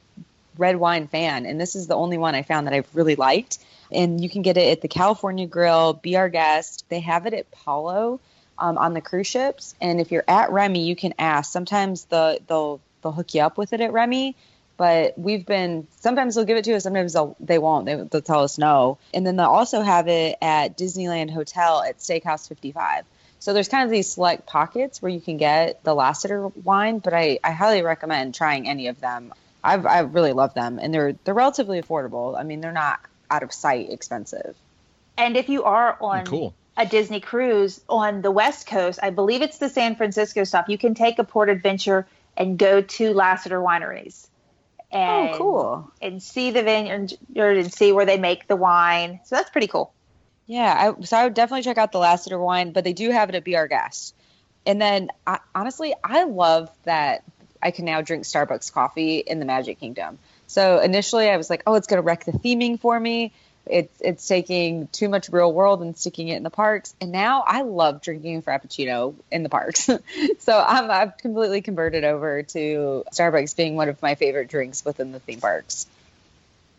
[0.59, 3.59] red wine fan, and this is the only one I found that I've really liked.
[3.91, 6.85] And you can get it at the California Grill, Be Our Guest.
[6.88, 8.21] They have it at Palo
[8.59, 11.53] um, on the cruise ships, and if you're at Remy, you can ask.
[11.53, 14.37] Sometimes the they'll they'll hook you up with it at Remy
[14.77, 18.21] but we've been sometimes they'll give it to us sometimes they'll, they won't they, they'll
[18.21, 23.05] tell us no and then they'll also have it at disneyland hotel at steakhouse 55
[23.38, 27.12] so there's kind of these select pockets where you can get the Lasseter wine but
[27.15, 31.12] i, I highly recommend trying any of them I've, i really love them and they're
[31.25, 34.57] they're relatively affordable i mean they're not out of sight expensive
[35.18, 36.55] And if you are on Cool.
[36.77, 40.79] a Disney cruise on the West Coast, I believe it's the San Francisco stop, you
[40.79, 44.27] can take a port adventure and go to Lasseter Wineries.
[44.92, 49.20] Oh, and, oh cool And see the vineyard and see where they make the wine.
[49.25, 49.92] So that's pretty cool.
[50.46, 53.29] Yeah, I, so I would definitely check out the Lasseter wine, but they do have
[53.29, 54.14] it at Be Our Guest.
[54.66, 57.22] And then, I, honestly, I love that
[57.62, 60.18] I can now drink Starbucks coffee in the Magic Kingdom.
[60.46, 63.33] So initially, I was like, "Oh, it's going to wreck the theming for me.
[63.64, 67.42] It's it's taking too much real world and sticking it in the parks." And now
[67.46, 69.88] I love drinking frappuccino in the parks.
[70.40, 75.12] so I'm I've completely converted over to Starbucks being one of my favorite drinks within
[75.12, 75.87] the theme parks.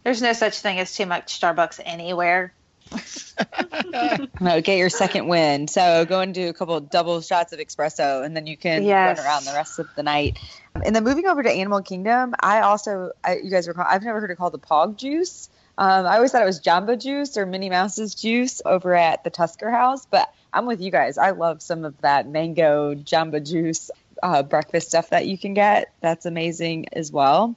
[0.03, 2.53] There's no such thing as too much Starbucks anywhere.
[4.39, 5.67] No, get your second win.
[5.67, 9.17] So go and do a couple double shots of espresso, and then you can Yes.
[9.17, 10.37] run around the rest of the night.
[10.83, 14.19] And then moving over to Animal Kingdom, I also, I, you guys recall, I've never
[14.19, 15.49] heard it called the Pog Juice.
[15.77, 19.29] Um, I always thought it was Jamba Juice or Minnie Mouse's juice over at the
[19.29, 21.17] Tusker House, but I'm with you guys.
[21.17, 23.89] I love some of that mango Jamba Juice.
[24.21, 25.91] uh, breakfast stuff that you can get.
[26.01, 27.55] That's amazing as well.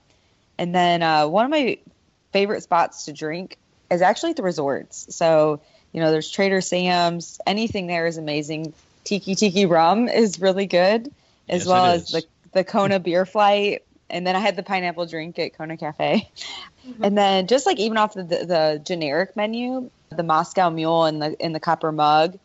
[0.58, 1.78] And then uh, one of my
[2.32, 3.56] favorite spots to drink
[3.90, 5.14] is actually at the resorts.
[5.14, 5.60] So,
[5.92, 7.40] you know, there's Trader Sam's.
[7.46, 8.72] Anything there is amazing.
[9.04, 11.12] Tiki Tiki Rum is really good,
[11.48, 13.84] as Yes, well as the, the Kona Beer Flight.
[14.10, 16.28] And then I had the pineapple drink at Kona Cafe.
[17.02, 21.18] And then just like even off the, the, the generic menu, the Moscow Mule in
[21.18, 22.38] the in the copper mug,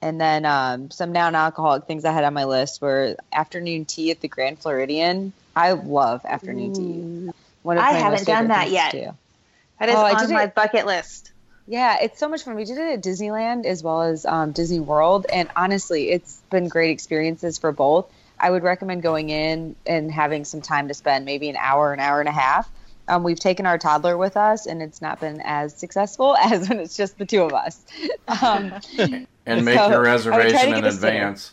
[0.00, 4.20] and then um, some non-alcoholic things I had on my list were afternoon tea at
[4.20, 5.32] the Grand Floridian.
[5.54, 7.32] I love afternoon tea.
[7.62, 8.90] One I my haven't done favorite that things yet.
[8.92, 9.16] to do.
[9.82, 11.32] That is Oh, I on did my it- bucket list.
[11.66, 12.54] Yeah, it's so much fun.
[12.54, 16.68] We did it at Disneyland as well as um, Disney World, and honestly, it's been
[16.68, 18.06] great experiences for both.
[18.38, 21.98] I would recommend going in and having some time to spend, maybe an hour, an
[21.98, 22.70] hour and a half.
[23.08, 26.78] Um, we've taken our toddler with us, and it's not been as successful as when
[26.78, 27.80] it's just the two of us.
[28.40, 28.74] Um,
[29.44, 31.52] And make So, your I would try to reservation in advance.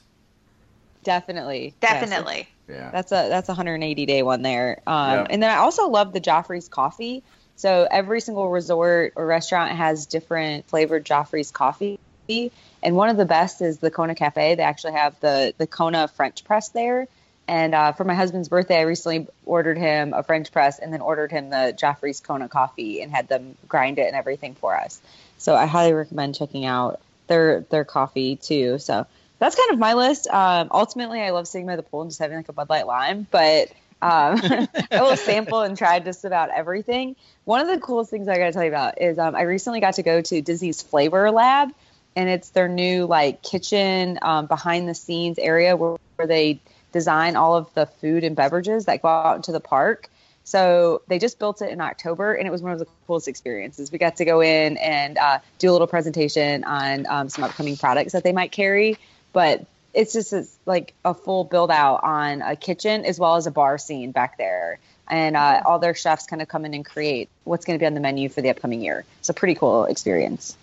[1.03, 2.47] definitely, Yes, Definitely.
[2.67, 2.91] Yeah.
[2.91, 4.79] That's a that's a 180 day one there.
[4.85, 5.27] Um, Yeah.
[5.31, 7.23] And then I also love the Joffrey's coffee.
[7.59, 11.99] So every single resort or restaurant has different flavored Joffrey's coffee.
[12.29, 14.55] And one of the best is the Kona Cafe.
[14.55, 17.09] They actually have the the Kona French press there.
[17.49, 21.01] And uh, for my husband's birthday, I recently ordered him a French press and then
[21.01, 25.01] ordered him the Joffrey's Kona coffee and had them grind it and everything for us.
[25.37, 28.77] So I highly recommend checking out their their coffee too.
[28.77, 29.05] So
[29.37, 30.29] that's kind of my list.
[30.29, 32.87] Um, ultimately, I love sitting by the pool and just having like a Bud Light
[32.87, 33.69] Lime, but
[34.01, 34.39] um,
[34.91, 37.15] I will sample and try just about everything.
[37.45, 39.79] One of the coolest things I got to tell you about is um, I recently
[39.79, 41.69] got to go to Disney's Flavor Lab,
[42.15, 47.35] and it's their new like kitchen um, behind the scenes area where, where they design
[47.35, 50.09] all of the food and beverages that go out into the park.
[50.43, 53.91] So they just built it in October, and it was one of the coolest experiences.
[53.91, 57.77] We got to go in and uh, do a little presentation on um, some upcoming
[57.77, 58.97] products that they might carry,
[59.31, 63.47] but it's just it's like a full build out on a kitchen as well as
[63.47, 64.79] a bar scene back there.
[65.09, 67.87] And uh, all their chefs kind of come in and create what's going to be
[67.87, 69.05] on the menu for the upcoming year.
[69.19, 70.55] It's a pretty cool experience.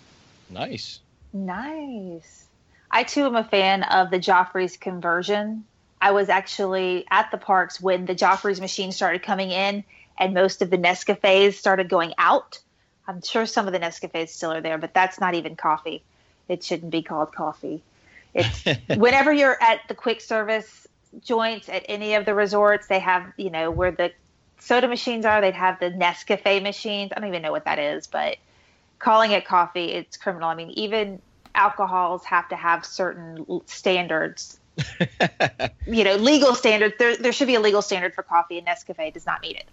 [0.49, 0.99] Nice.
[1.33, 2.45] Nice.
[2.89, 5.65] I too am a fan of the Joffrey's conversion.
[5.99, 9.83] I was actually at the parks when the Joffrey's machine started coming in
[10.17, 12.59] and most of the Nescafes started going out.
[13.07, 16.03] I'm sure some of the Nescafes still are there, but that's not even coffee.
[16.47, 17.81] It shouldn't be called coffee.
[18.37, 18.63] It's
[18.97, 20.87] whenever you're at the quick service
[21.23, 24.11] joints at any of the resorts, they have, you know, where the
[24.59, 27.11] soda machines are, they'd have the Nescafe machines.
[27.15, 28.37] I don't even know what that is, but
[28.99, 30.49] calling it coffee, it's criminal.
[30.49, 31.21] I mean, even
[31.55, 34.59] alcohols have to have certain standards.
[35.87, 36.95] you know, legal standards.
[36.99, 39.65] There, there should be a legal standard for coffee, and Nescafe does not meet it.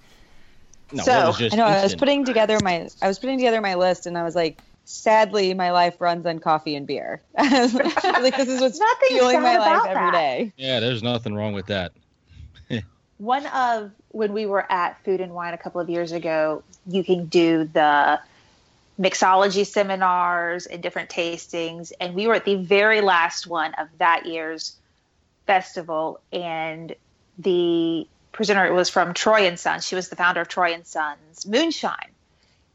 [0.93, 3.39] No, So, that was just I know I was putting together my I was putting
[3.39, 7.21] together my list and I was like, sadly my life runs on coffee and beer.
[7.39, 10.13] like this is what's Nothing fueling my life about every that.
[10.13, 10.53] day.
[10.57, 11.93] Yeah, there's nothing wrong with that.
[13.19, 17.03] One of when we were at Food and Wine a couple of years ago, you
[17.03, 18.21] can do the
[19.01, 24.27] mixology seminars and different tastings, and we were at the very last one of that
[24.27, 24.77] year's
[25.47, 26.95] festival, and
[27.39, 29.87] the presenter was from Troy and Sons.
[29.87, 32.11] She was the founder of Troy and Sons Moonshine,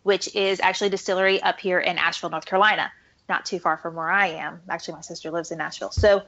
[0.03, 2.91] which is actually a distillery up here in Asheville, North Carolina,
[3.27, 4.61] not too far from where I am.
[4.69, 6.23] Actually, my sister lives in Nashville, so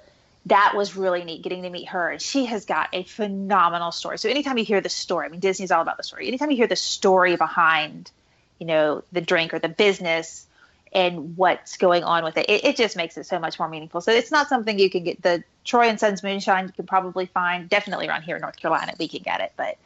[0.47, 4.17] that was really neat getting to meet her and she has got a phenomenal story.
[4.17, 6.27] So anytime you hear the story i mean disney's all about the story.
[6.27, 8.11] Anytime you hear the story behind
[8.59, 10.47] you know the drink or the business
[10.93, 14.01] and what's going on with it, it it just makes it so much more meaningful.
[14.01, 17.27] So it's not something you can get the troy and sons moonshine you can probably
[17.27, 18.93] find definitely around here in north carolina.
[18.97, 19.77] We can get it but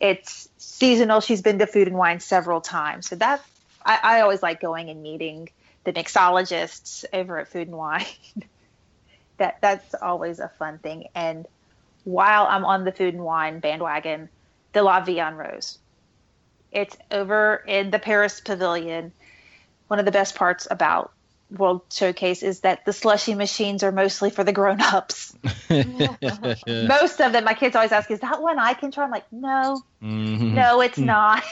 [0.00, 3.42] it's seasonal she's been to food and wine several times so that
[3.84, 5.48] i, I always like going and meeting
[5.84, 8.04] the mixologists over at food and wine
[9.38, 11.08] that that's always a fun thing.
[11.14, 11.46] And
[12.04, 14.28] while I'm on the food and wine bandwagon,
[14.72, 15.78] the La Vie en Rose.
[16.70, 19.12] It's over in the Paris Pavilion.
[19.86, 21.12] One of the best parts about
[21.50, 25.34] World Showcase is that the slushy machines are mostly for the grown-ups.
[25.70, 29.30] Most of them, my kids always ask, "Is that one I can try?" I'm like,
[29.32, 30.52] "No, Mhm.
[30.52, 31.42] no, it's not."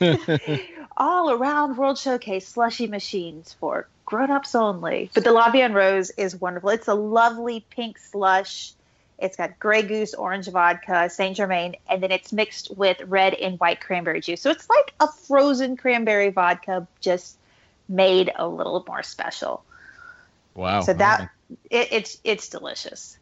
[0.96, 5.10] All around World Showcase, slushy machines for grown-ups only.
[5.14, 6.70] But the La Vie en Rose is wonderful.
[6.70, 8.72] It's a lovely pink slush.
[9.18, 13.58] It's got Grey Goose, orange vodka, Saint Germain, and then it's mixed with red and
[13.58, 14.40] white cranberry juice.
[14.40, 17.36] So it's like a frozen cranberry vodka, just
[17.88, 19.64] made a little more special.
[20.54, 20.80] Wow.
[20.80, 21.30] So that
[21.70, 23.18] it, it's it's delicious.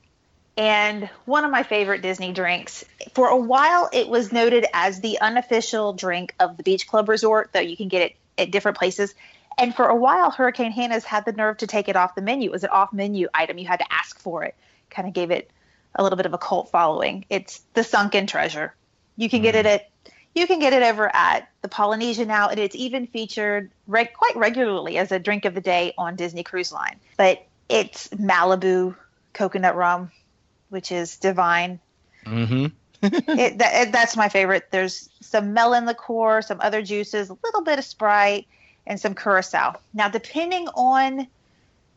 [0.57, 2.85] And one of my favorite Disney drinks.
[3.13, 7.51] For a while, it was noted as the unofficial drink of the Beach Club Resort,
[7.53, 9.15] though you can get it at different places.
[9.59, 12.51] And for a while, Hurricane Hannah's had the nerve to take it off the menu.
[12.51, 14.55] It was an off-menu item; you had to ask for it.
[14.91, 15.51] Kind of gave it
[15.95, 17.25] a little bit of a cult following.
[17.31, 18.75] It's the Sunken Treasure.
[19.17, 19.75] You can get it mm.
[19.75, 19.91] at
[20.35, 24.37] you can get it over at the Polynesian now, and it's even featured re- quite
[24.37, 26.99] regularly as a drink of the day on Disney Cruise Line.
[27.17, 28.97] But it's Malibu
[29.33, 30.11] coconut rum,
[30.71, 31.79] which is divine.
[32.27, 32.67] Mm-hmm.
[33.03, 34.69] it, that, that's my favorite.
[34.71, 38.47] There's some melon liqueur, some other juices, a little bit of Sprite,
[38.87, 39.79] and some curacao.
[39.93, 41.27] Now, depending on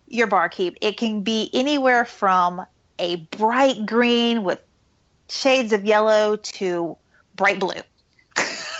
[0.07, 2.65] your barkeep, it can be anywhere from
[2.99, 4.59] a bright green with
[5.29, 6.97] shades of yellow to
[7.35, 7.81] bright blue.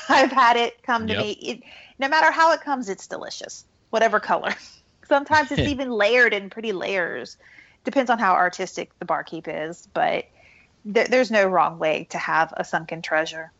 [0.10, 1.20] I've had it come to Yep.
[1.20, 1.32] me.
[1.32, 1.64] It,
[2.00, 4.54] no matter how it comes, it's delicious, whatever color.
[5.06, 7.38] Sometimes it's even layered in pretty layers.
[7.86, 10.26] Depends on how artistic the barkeep is, but
[10.86, 13.52] there, there's no wrong way to have a sunken treasure.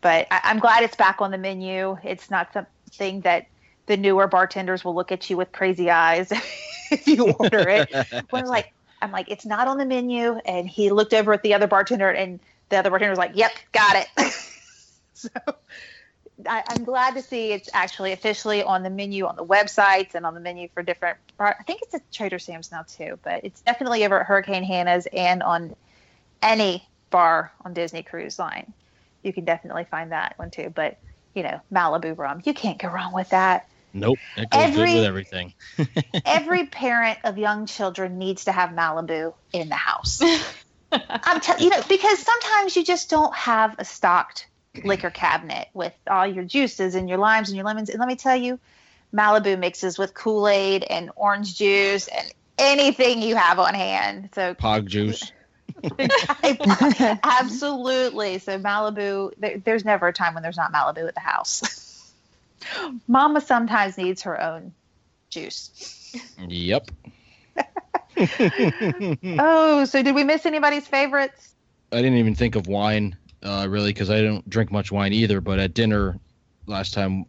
[0.00, 1.96] But I, I'm glad it's back on the menu.
[2.04, 3.46] It's not something that
[3.86, 6.30] the newer bartenders will look at you with crazy eyes
[6.90, 7.88] if you order it.
[8.30, 8.66] when I'm like,
[9.00, 12.10] I'm like, it's not on the menu, and he looked over at the other bartender,
[12.10, 14.08] and the other bartender was like, "Yep, got it."
[15.46, 15.54] so
[16.46, 20.24] I, I'm glad to see it's actually officially on the menu on the websites and
[20.24, 21.18] on the menu for different.
[21.36, 24.62] bar- I think it's at Trader Sam's now too, but it's definitely over at Hurricane
[24.62, 25.74] Hannah's and on
[26.42, 28.72] any bar on Disney Cruise Line.
[29.22, 30.70] You can definitely find that one too.
[30.72, 30.98] But
[31.34, 33.68] you know, Malibu rum, you can't go wrong with that.
[33.92, 34.18] Nope.
[34.36, 35.54] It goes Every- good with everything.
[36.24, 40.20] Every parent of young children needs to have Malibu in the house.
[40.92, 44.46] I'm tell you know because sometimes you just don't have a stocked
[44.84, 47.90] liquor cabinet with all your juices and your limes and your lemons.
[47.90, 48.58] And let me tell you,
[49.14, 54.30] Malibu mixes with Kool Aid and orange juice and anything you have on hand.
[54.34, 55.32] So Pog juice.
[57.22, 58.38] absolutely.
[58.38, 62.12] So Malibu, there, there's never a time when there's not Malibu at the house.
[63.08, 64.72] Mama sometimes needs her own
[65.30, 66.14] juice.
[66.46, 66.90] Yep.
[69.38, 71.54] Oh, so did we miss anybody's favorites?
[71.92, 75.40] I didn't even think of wine, uh, really, because I don't drink much wine either.
[75.40, 76.18] But at dinner
[76.66, 77.24] last time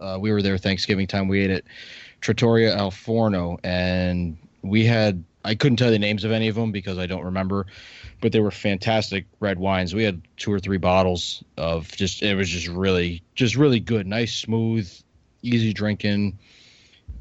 [0.00, 1.64] uh, we were there, Thanksgiving time, we ate at
[2.20, 6.56] Trattoria Al Forno, and we had I couldn't tell you the names of any of
[6.56, 7.66] them because I don't remember,
[8.20, 9.94] but they were fantastic red wines.
[9.94, 14.08] We had two or three bottles of just it was just really just really good,
[14.08, 14.92] nice, smooth,
[15.42, 16.38] easy drinking.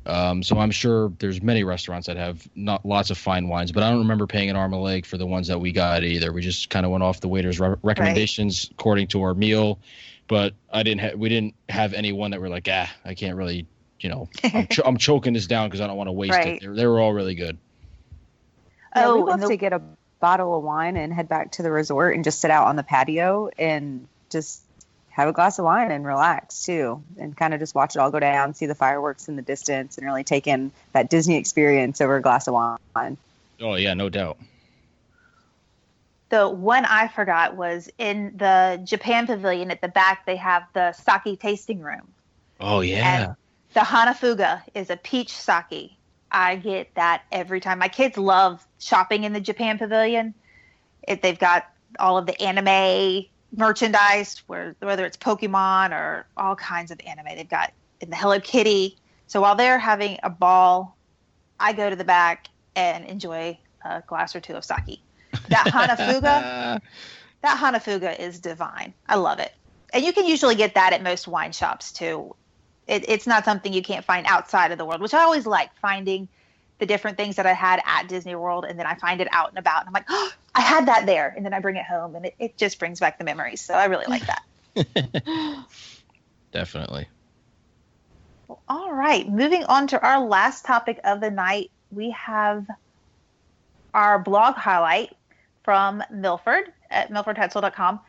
[0.06, 3.82] Um, so I'm sure there's many restaurants that have not lots of fine wines, but
[3.84, 6.04] I don't remember paying an arm and a leg for the ones that we got
[6.04, 6.32] either.
[6.32, 9.80] We just kind of went off the waiter's re- recommendations according to our meal,
[10.28, 13.36] but I didn't ha- we didn't have any one that were like ah I can't
[13.36, 13.66] really
[14.00, 16.48] you know I'm, ch- I'm choking this down because I don't want to waste Right.
[16.58, 16.62] it.
[16.62, 17.58] They, were- they were all really good.
[18.96, 19.82] Yeah, we Oh, love the- to get a
[20.20, 22.84] bottle of wine and head back to the resort and just sit out on the
[22.84, 24.64] patio and just
[25.16, 28.12] have a glass of wine and relax too, and kind of just watch it all
[28.12, 32.02] go down, see the fireworks in the distance, and really take in that Disney experience
[32.02, 33.18] over a glass of wine.
[33.62, 34.38] Oh yeah, no doubt.
[36.28, 40.26] the one I forgot was in the Japan Pavilion at the back.
[40.26, 42.08] They have the sake tasting room.
[42.60, 43.28] Oh yeah.
[43.28, 43.36] And
[43.74, 45.94] the Hanafuga is a peach sake.
[46.30, 47.80] I get that every time.
[47.80, 50.34] My kids love shopping in the Japan Pavilion.
[51.08, 56.92] It, they've got all of the anime merchandise, where whether it's Pokemon or all kinds
[56.92, 57.36] of anime.
[57.36, 58.98] They've got in the Hello Kitty.
[59.28, 60.96] So while they're having a ball,
[61.60, 65.00] I go to the back and enjoy a glass or two of sake.
[65.50, 66.82] That Hanafuga,
[67.42, 68.94] that Hanafuga is divine.
[69.08, 69.54] I love it.
[69.94, 72.36] And you can usually get that at most wine shops too.
[72.88, 75.70] It, it's not something you can't find outside of the world, which I always like
[75.80, 76.28] finding
[76.80, 79.50] the different things that I had at Disney World, and then I find it out
[79.50, 81.86] and about, and I'm like, oh, I had that there, and then I bring it
[81.86, 83.62] home, and it, it just brings back the memories.
[83.62, 85.66] So I really like that.
[86.52, 87.08] Definitely.
[88.48, 92.68] Well, all right, moving on to our last topic of the night, we have
[93.94, 95.16] our blog highlight
[95.64, 98.00] from Milford at milfordhetzel.com.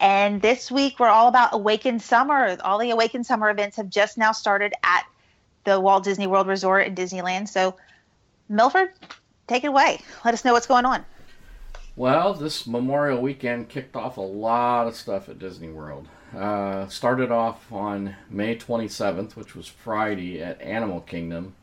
[0.00, 2.56] And this week we're all about Awaken Summer.
[2.62, 5.04] All the Awaken Summer events have just now started at
[5.64, 7.48] the Walt Disney World Resort in Disneyland.
[7.48, 7.76] So,
[8.48, 8.92] Milford,
[9.46, 10.00] take it away.
[10.24, 11.04] Let us know what's going on.
[11.96, 16.08] Well, this Memorial Weekend kicked off a lot of stuff at Disney World.
[16.36, 21.54] Uh, started off on May 27th, which was Friday at Animal Kingdom,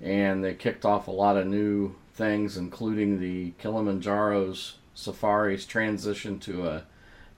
[0.00, 6.66] and they kicked off a lot of new things, including the Kilimanjaro's Safari's transition to
[6.66, 6.84] a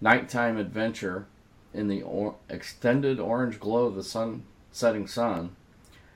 [0.00, 1.26] nighttime adventure
[1.74, 5.56] in the or- extended orange glow of the sun setting sun.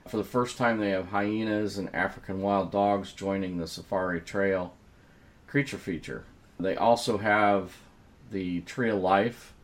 [0.08, 4.74] For the first time, they have hyenas and African wild dogs joining the safari trail
[5.46, 6.24] creature feature.
[6.60, 7.76] They also have
[8.30, 9.54] the Tree of Life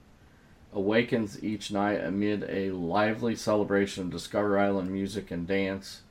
[0.72, 6.03] awakens each night amid a lively celebration of Discovery Island music and dance.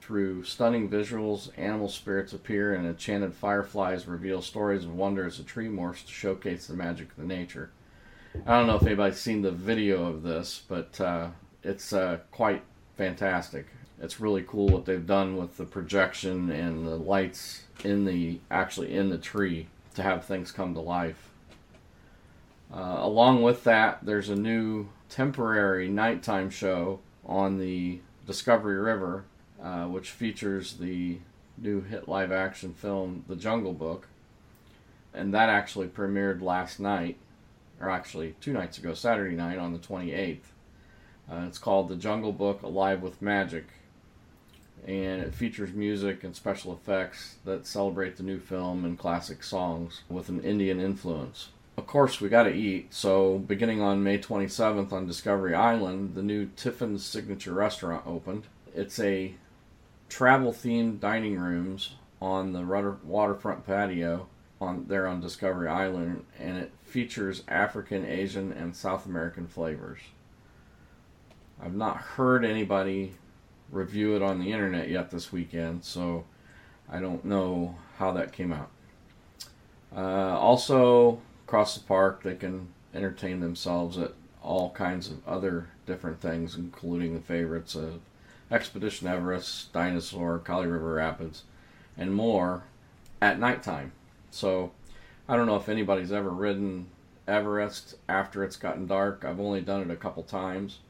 [0.00, 5.42] Through stunning visuals, animal spirits appear and enchanted fireflies reveal stories of wonder as the
[5.42, 7.70] tree morphs to showcase the magic of the nature.
[8.46, 11.30] I don't know if anybody's seen the video of this, but uh,
[11.62, 12.62] it's uh, quite
[12.98, 13.66] fantastic.
[14.02, 18.94] It's really cool what they've done with the projection and the lights in the actually
[18.94, 21.30] in the tree to have things come to life.
[22.72, 29.24] Uh, along with that, there's a new temporary nighttime show on the Discovery River,
[29.62, 31.18] uh, which features the
[31.56, 34.08] new hit live action film The Jungle Book.
[35.14, 37.16] And that actually premiered last night,
[37.80, 40.38] or actually two nights ago, Saturday night on the 28th.
[41.30, 43.66] Uh, it's called The Jungle Book Alive with Magic.
[44.86, 50.02] And it features music and special effects that celebrate the new film and classic songs
[50.08, 51.48] with an Indian influence
[51.78, 52.92] of course, we got to eat.
[52.92, 58.48] So, beginning on May 27th on Discovery Island, the new Tiffin's Signature Restaurant opened.
[58.74, 59.34] It's a
[60.08, 62.64] travel themed dining rooms on the
[63.04, 64.26] waterfront patio
[64.60, 70.00] on there on Discovery Island, and it features African, Asian, and South American flavors.
[71.62, 73.14] I've not heard anybody
[73.70, 76.24] review it on the internet yet this weekend, so
[76.90, 78.70] I don't know how that came out.
[79.94, 82.22] Uh, also, across the park.
[82.22, 88.00] They can entertain themselves at all kinds of other different things, including the favorites of
[88.50, 91.44] Expedition Everest, Dinosaur, Kali River Rapids,
[91.96, 92.64] and more
[93.22, 93.92] at nighttime.
[94.30, 94.72] So
[95.26, 96.88] I don't know if anybody's ever ridden
[97.26, 99.24] Everest after it's gotten dark.
[99.24, 100.80] I've only done it a couple times,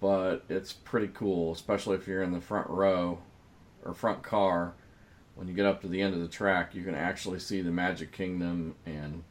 [0.00, 3.18] but it's pretty cool, especially if you're in the front row
[3.84, 4.74] or front car.
[5.34, 7.70] When you get up to the end of the track, you can actually see the
[7.70, 9.22] Magic Kingdom and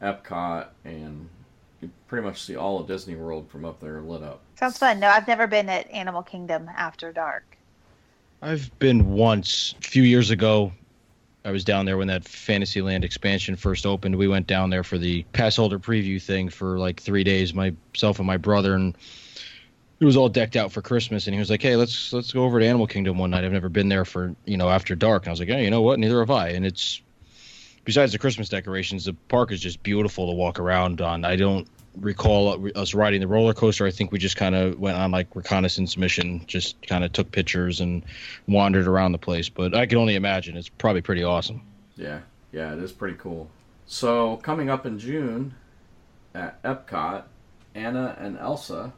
[0.00, 1.28] Epcot, and
[1.80, 4.42] you pretty much see all of Disney World from up there lit up.
[4.56, 5.00] Sounds fun.
[5.00, 7.56] No, I've never been at Animal Kingdom after dark.
[8.42, 10.72] I've been once a few years ago.
[11.44, 14.16] I was down there when that Fantasyland expansion first opened.
[14.16, 18.18] We went down there for the pass holder preview thing for like three days, myself
[18.18, 18.94] and my brother, and
[20.00, 21.26] it was all decked out for Christmas.
[21.26, 23.44] And he was like, "Hey, let's let's go over to Animal Kingdom one night.
[23.44, 25.70] I've never been there for you know after dark." And I was like, "Hey, you
[25.70, 25.98] know what?
[25.98, 27.02] Neither have I." And it's
[27.84, 31.24] besides the Christmas decorations, the park is just beautiful to walk around on.
[31.24, 33.86] I don't recall us riding the roller coaster.
[33.86, 37.30] I think we just kind of went on like reconnaissance mission, just kind of took
[37.30, 38.02] pictures and
[38.46, 39.48] wandered around the place.
[39.48, 41.62] But I can only imagine it's probably pretty awesome.
[41.96, 42.20] Yeah,
[42.52, 43.50] yeah, it is pretty cool.
[43.86, 45.54] So coming up in June
[46.34, 47.24] at Epcot,
[47.74, 48.92] Anna and Elsa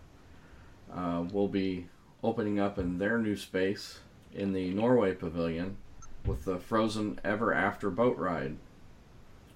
[0.95, 1.87] uh, will be
[2.23, 4.01] opening up in their new space
[4.33, 5.77] in the Norway Pavilion
[6.25, 8.57] with the Frozen Ever After boat ride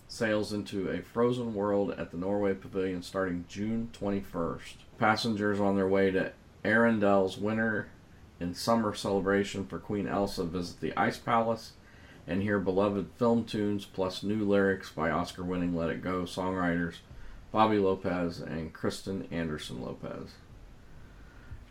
[0.08, 4.74] sails into a frozen world at the Norway Pavilion starting June 21st.
[4.98, 6.32] Passengers on their way to
[6.64, 7.88] Arendelle's winter
[8.38, 11.72] and summer celebration for Queen Elsa visit the Ice Palace
[12.26, 16.96] and hear beloved film tunes plus new lyrics by Oscar winning Let It Go songwriters
[17.52, 20.32] Bobby Lopez and Kristen Anderson Lopez.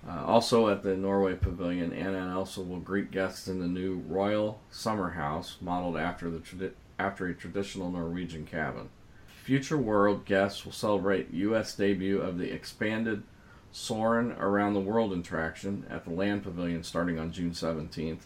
[0.07, 4.03] Uh, also at the Norway Pavilion, Anna and Elsa will greet guests in the new
[4.07, 8.89] Royal Summer House, modeled after the tradi- after a traditional Norwegian cabin.
[9.43, 11.75] Future World guests will celebrate U.S.
[11.75, 13.23] debut of the expanded
[13.71, 18.21] Soarin' Around the World attraction at the Land Pavilion starting on June 17th.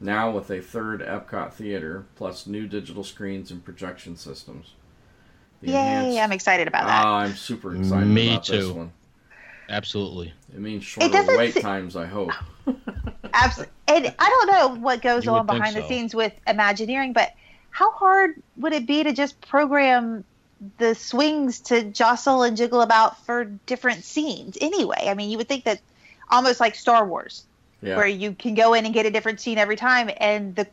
[0.00, 4.74] Now with a third Epcot theater, plus new digital screens and projection systems.
[5.60, 5.78] The Yay!
[5.78, 6.18] Enhanced...
[6.18, 7.04] I'm excited about that.
[7.04, 8.56] Oh, I'm super excited Me about too.
[8.56, 8.92] this one.
[9.68, 10.32] Absolutely.
[10.52, 12.32] It means shorter wait se- times, I hope.
[13.34, 13.74] Absolutely.
[13.86, 15.80] And I don't know what goes you on behind so.
[15.80, 17.32] the scenes with Imagineering, but
[17.70, 20.24] how hard would it be to just program
[20.78, 25.06] the swings to jostle and jiggle about for different scenes anyway?
[25.06, 25.80] I mean, you would think that
[26.30, 27.44] almost like Star Wars,
[27.82, 27.96] yeah.
[27.96, 30.66] where you can go in and get a different scene every time, and the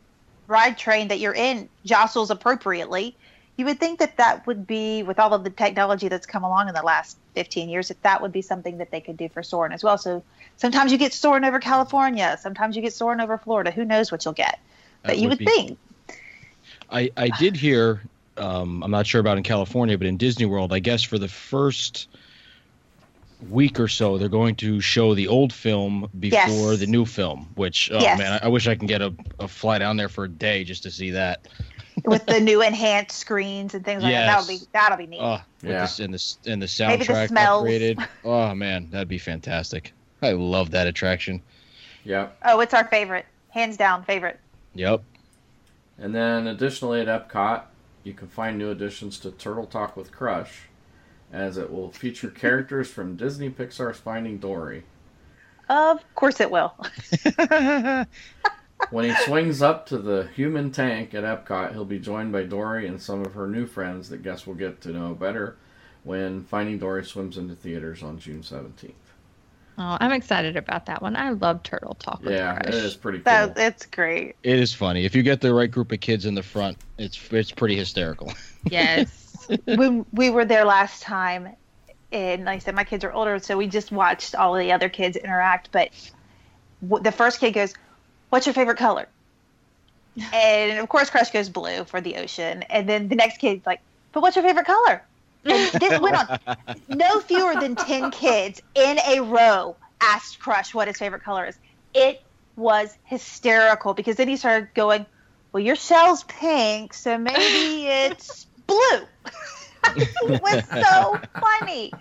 [0.47, 3.15] ride train that you're in jostles appropriately.
[3.57, 6.67] You would think that that would be, with all of the technology that's come along
[6.67, 9.43] in the last 15 years, that that would be something that they could do for
[9.43, 9.97] Soarin' as well.
[9.97, 10.23] So
[10.57, 13.71] sometimes you get Soarin' over California, sometimes you get Soarin' over Florida.
[13.71, 14.59] Who knows what you'll get?
[15.03, 15.77] But that you would, think
[16.89, 18.01] I I did hear.
[18.37, 21.29] Um, I'm not sure about in California, but in Disney World, I guess for the
[21.29, 22.09] first
[23.49, 26.79] week or so, they're going to show the old film before yes.
[26.79, 27.49] the new film.
[27.55, 28.17] Which, oh yes.
[28.19, 30.63] man, I, I, wish I can get a, a fly down there for a day
[30.65, 31.47] just to see that.
[32.05, 34.27] With the new enhanced screens and things like yes.
[34.27, 35.21] that, that'll be that'll be neat.
[35.21, 35.87] Oh, yeah.
[35.99, 38.07] and the and the soundtrack the upgraded.
[38.23, 39.93] Oh man, that'd be fantastic.
[40.21, 41.41] I love that attraction.
[42.03, 42.37] Yep.
[42.45, 44.39] Oh, it's our favorite, hands down favorite.
[44.75, 45.03] Yep.
[45.97, 47.63] And then additionally at Epcot,
[48.03, 50.63] you can find new additions to Turtle Talk with Crush,
[51.31, 54.83] as it will feature characters from Disney Pixar's Finding Dory.
[55.67, 56.75] Of course it will.
[58.89, 62.88] when he swings up to the human tank at Epcot, he'll be joined by Dory
[62.88, 65.57] and some of her new friends that guests will get to know better
[66.03, 68.91] when Finding Dory swims into theaters on June 17th.
[69.78, 71.15] Oh, I'm excited about that one.
[71.17, 72.73] I love Turtle Talk with Yeah, Crush.
[72.76, 73.23] it is pretty cool.
[73.26, 74.36] That it's great.
[74.43, 75.03] It is funny.
[75.03, 78.34] If you get the right group of kids in the front, it's it's pretty hysterical.
[78.71, 79.47] Yes.
[79.65, 81.49] when we were there last time,
[82.11, 84.71] and like I said, my kids are older, so we just watched all of the
[84.71, 85.69] other kids interact.
[85.71, 85.89] But
[86.82, 87.76] w- the first kid goes,
[88.30, 89.07] "What's your favorite color?"
[90.34, 92.63] And of course, Crush goes blue for the ocean.
[92.69, 93.82] And then the next kid's like,
[94.13, 95.03] "But what's your favorite color?"
[95.43, 96.39] And this went on.
[96.88, 101.57] No fewer than ten kids in a row asked Crush what his favorite color is.
[101.93, 102.21] It
[102.55, 105.05] was hysterical because then he started going,
[105.51, 109.07] "Well, your shell's pink, so maybe it's blue."
[109.97, 111.91] it was so funny.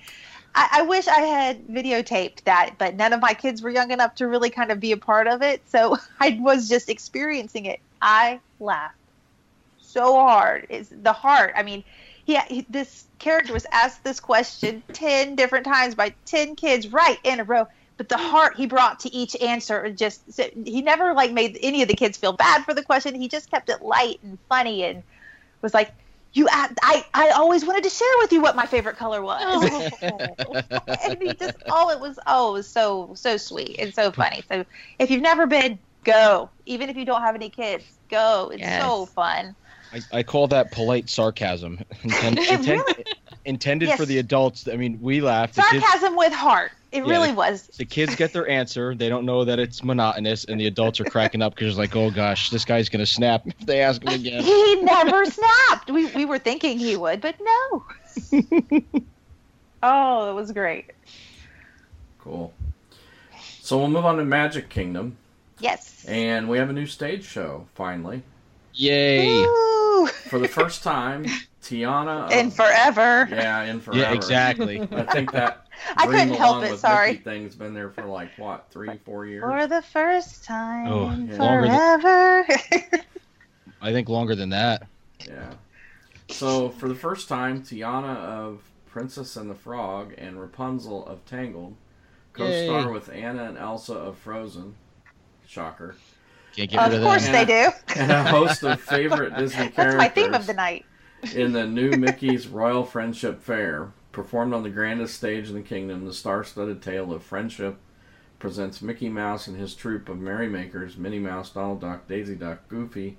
[0.54, 4.14] I, I wish I had videotaped that, but none of my kids were young enough
[4.16, 5.62] to really kind of be a part of it.
[5.68, 7.80] So I was just experiencing it.
[8.00, 8.96] I laughed
[9.94, 10.66] so hard.
[10.68, 11.54] It's the heart.
[11.56, 11.84] I mean,
[12.26, 17.40] yeah, this character was asked this question 10 different times by 10 kids right in
[17.40, 17.66] a row.
[17.96, 21.80] But the heart he brought to each answer just, so he never like made any
[21.82, 23.14] of the kids feel bad for the question.
[23.14, 25.04] He just kept it light and funny and
[25.62, 25.92] was like,
[26.34, 29.42] you a- I, I always wanted to share with you what my favorite color was.
[30.02, 30.60] Oh.
[31.08, 34.42] and he just oh it was oh it was so so sweet and so funny.
[34.50, 34.64] So
[34.98, 36.50] if you've never been, go.
[36.66, 38.50] Even if you don't have any kids, go.
[38.52, 39.54] It's so fun.
[39.92, 41.78] I, I call that polite sarcasm.
[42.02, 43.04] Inten- inten-
[43.44, 44.66] intended for the adults.
[44.66, 45.52] I mean, we laugh.
[45.52, 46.72] The kids, Sarcasm with heart.
[46.94, 47.66] It Yeah, really the- was.
[47.76, 48.94] the kids get their answer.
[48.94, 51.96] They don't know that it's monotonous, and the adults are cracking up because it's like,
[51.96, 54.42] oh gosh, this guy's gonna snap if they ask him again.
[54.44, 55.90] He never snapped.
[55.90, 57.84] We we were thinking he would, but no.
[59.82, 60.92] oh, it was great.
[62.20, 62.52] Cool.
[63.60, 65.16] So we'll move on to Magic Kingdom,
[65.58, 66.04] Yes.
[66.06, 68.22] and we have a new stage show finally.
[68.74, 69.34] Yay!
[69.42, 70.06] Woo!
[70.06, 71.26] For the first time,
[71.62, 72.30] Tiana.
[72.46, 73.26] of- forever.
[73.30, 74.00] Yeah, in forever.
[74.00, 74.80] Yeah, exactly.
[74.92, 75.63] I think that
[75.96, 77.12] I couldn't help it, with sorry.
[77.12, 79.42] Mickey thing's been there for like what three, four years.
[79.44, 81.36] For the first time, Oh, yeah.
[81.36, 83.02] Longer than- forever.
[83.82, 84.86] I think longer than that.
[85.26, 85.52] Yeah.
[86.30, 91.76] So for the first time, Tiana of Princess and the Frog and Rapunzel of Tangled
[92.32, 92.86] co-star Yay.
[92.86, 94.74] with Anna and Elsa of Frozen.
[95.46, 95.96] Shocker.
[96.56, 97.46] Can't get rid of of course that.
[97.46, 97.70] they do.
[98.00, 100.84] And a host of favorite Disney That's characters my theme of the night.
[101.34, 103.92] in the new Mickey's Royal Friendship Fair.
[104.14, 107.78] Performed on the grandest stage in the kingdom, the star-studded tale of friendship
[108.38, 113.16] presents Mickey Mouse and his troupe of merrymakers, Minnie Mouse, Donald Duck, Daisy Duck, Goofy,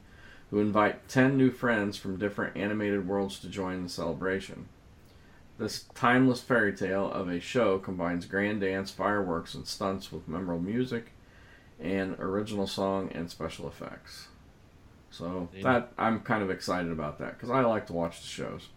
[0.49, 4.69] who invite 10 new friends from different animated worlds to join the celebration.
[5.57, 10.63] This timeless fairy tale of a show combines grand dance, fireworks, and stunts with memorable
[10.63, 11.11] music
[11.77, 14.29] and original song and special effects.
[15.11, 18.69] So that I'm kind of excited about that because I like to watch the shows.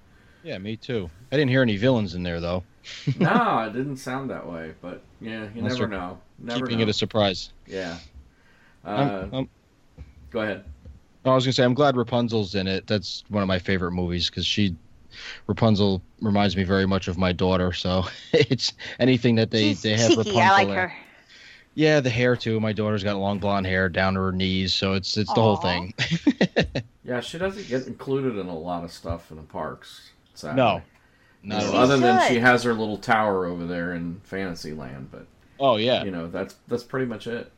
[0.43, 1.11] Yeah, me too.
[1.32, 2.62] I didn't hear any villains in there though.
[3.18, 6.18] no, it didn't sound that way, but yeah, you Unless never know.
[6.39, 6.84] Never Keeping know.
[6.84, 7.51] it a surprise.
[7.66, 7.99] yeah.
[8.84, 9.49] Uh, I'm- I'm-
[10.30, 10.64] go ahead.
[11.24, 12.86] I was gonna say I'm glad Rapunzel's in it.
[12.86, 14.74] That's one of my favorite movies because she,
[15.47, 17.72] Rapunzel reminds me very much of my daughter.
[17.74, 20.16] So it's anything that they She's they have cheeky.
[20.30, 20.41] Rapunzel.
[20.41, 20.74] I like in.
[20.74, 20.93] her.
[21.74, 22.59] Yeah, the hair too.
[22.61, 25.57] My daughter's got long blonde hair down to her knees, so it's it's the whole
[25.57, 25.93] thing.
[27.05, 30.11] Yeah, she doesn't get included in a lot of stuff in the parks.
[30.39, 30.57] Sadly.
[30.57, 30.82] No,
[31.43, 31.76] You know, at She all.
[31.76, 35.26] other than she has her little tower over there in Fantasyland, but
[35.61, 37.51] Oh yeah, you know that's that's pretty much it.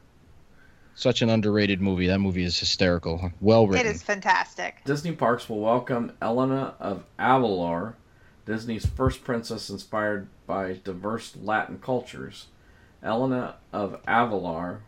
[0.94, 2.06] such an underrated movie.
[2.06, 3.32] That movie is hysterical.
[3.40, 3.92] Well It written.
[3.92, 4.82] is fantastic.
[4.84, 7.94] Disney Parks will welcome Elena of Avalor,
[8.46, 12.46] Disney's first princess inspired by diverse Latin cultures.
[13.02, 14.78] Elena of Avalor,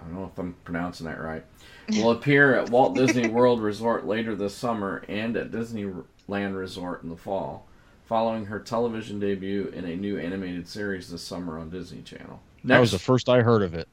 [0.00, 1.44] I don't know if I'm pronouncing that right,
[1.90, 5.50] will appear at Walt Disney World Resort later this summer and at
[6.28, 7.66] Disneyland Resort in the fall,
[8.06, 12.40] following her television debut in a new animated series this summer on Disney Channel.
[12.64, 13.88] That was the first I heard of it.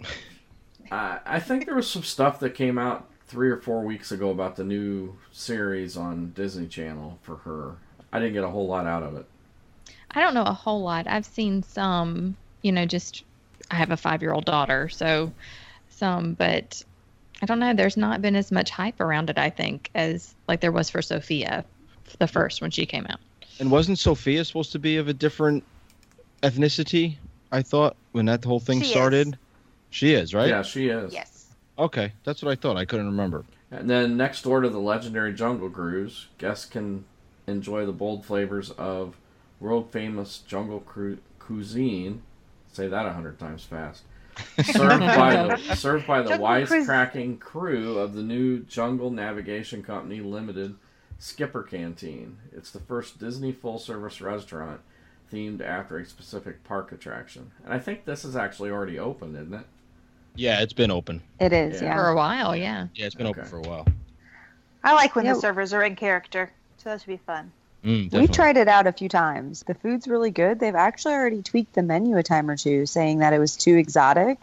[0.91, 4.29] I I think there was some stuff that came out three or four weeks ago
[4.29, 7.75] about the new series on Disney Channel for her.
[8.11, 9.25] I didn't get a whole lot out of it.
[10.11, 11.07] I don't know a whole lot.
[11.07, 13.23] I've seen some, you know, just
[13.71, 15.31] I have a five year old daughter, so
[15.89, 16.83] some, but
[17.41, 17.73] I don't know.
[17.73, 21.01] There's not been as much hype around it, I think, as like there was for
[21.01, 21.65] Sofia,
[22.20, 23.20] the first when she came out.
[23.60, 25.64] And wasn't Sofia supposed to be of a different
[26.43, 27.16] ethnicity?
[27.51, 28.91] I thought when that whole thing She is.
[28.91, 29.38] started.
[29.89, 30.49] She is right.
[30.49, 31.14] Yeah, she is.
[31.14, 31.53] Yes.
[31.80, 32.78] Okay, that's what I thought.
[32.78, 33.45] I couldn't remember.
[33.72, 37.06] And then next door to the legendary Jungle Cruise, guests can
[37.47, 39.16] enjoy the bold flavors of
[39.60, 42.22] world famous jungle cru- cuisine.
[42.72, 44.03] Say that a hundred times fast.
[44.64, 49.82] served by the served by the Jungle Cruise- wisecracking crew of the new Jungle Navigation
[49.82, 50.76] Company Limited
[51.20, 52.38] Skipper Canteen.
[52.55, 54.82] It's the first Disney full service restaurant
[55.34, 57.51] themed after a specific park attraction.
[57.63, 59.66] And I think this is actually already open, isn't it?
[60.36, 61.22] Yeah, it's been open.
[61.39, 61.88] It is, Yeah.
[61.89, 61.95] yeah.
[61.95, 62.88] For a while, yeah.
[62.93, 63.88] Yeah, it's been open for a while.
[64.84, 65.34] I like when Yeah.
[65.34, 67.51] the servers are in character, so that should be fun.
[67.84, 69.63] Mm, We tried it out a few times.
[69.66, 70.59] The food's really good.
[70.59, 73.76] They've actually already tweaked the menu a time or two, saying that it was too
[73.78, 74.39] exotic.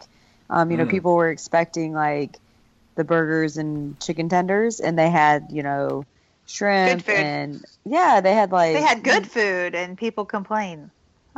[0.49, 0.89] Um, you know, Mm.
[0.91, 2.39] people were expecting like
[2.95, 6.05] the burgers and chicken tenders, and they had you know
[6.45, 7.15] shrimp food.
[7.15, 10.89] and yeah, they had like They had good food, and people complain.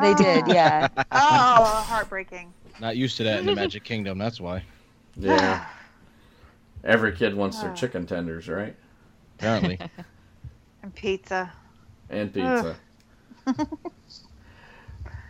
[0.02, 0.54] They did, Oh.
[0.54, 0.88] yeah.
[1.12, 2.54] Oh, heartbreaking.
[2.82, 4.18] Not used to that in the Magic Kingdom.
[4.18, 4.64] That's why.
[5.16, 5.66] Yeah.
[6.84, 7.76] Every kid wants their Ah.
[7.76, 8.76] chicken tenders, right?
[9.40, 9.80] Apparently.
[10.84, 11.52] and pizza.
[12.10, 12.76] And pizza.
[13.48, 13.56] all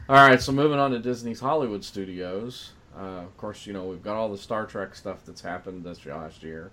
[0.09, 2.71] right, so moving on to Disney's Hollywood Studios.
[2.97, 6.05] Uh, of course, you know we've got all the Star Trek stuff that's happened this
[6.05, 6.71] last year,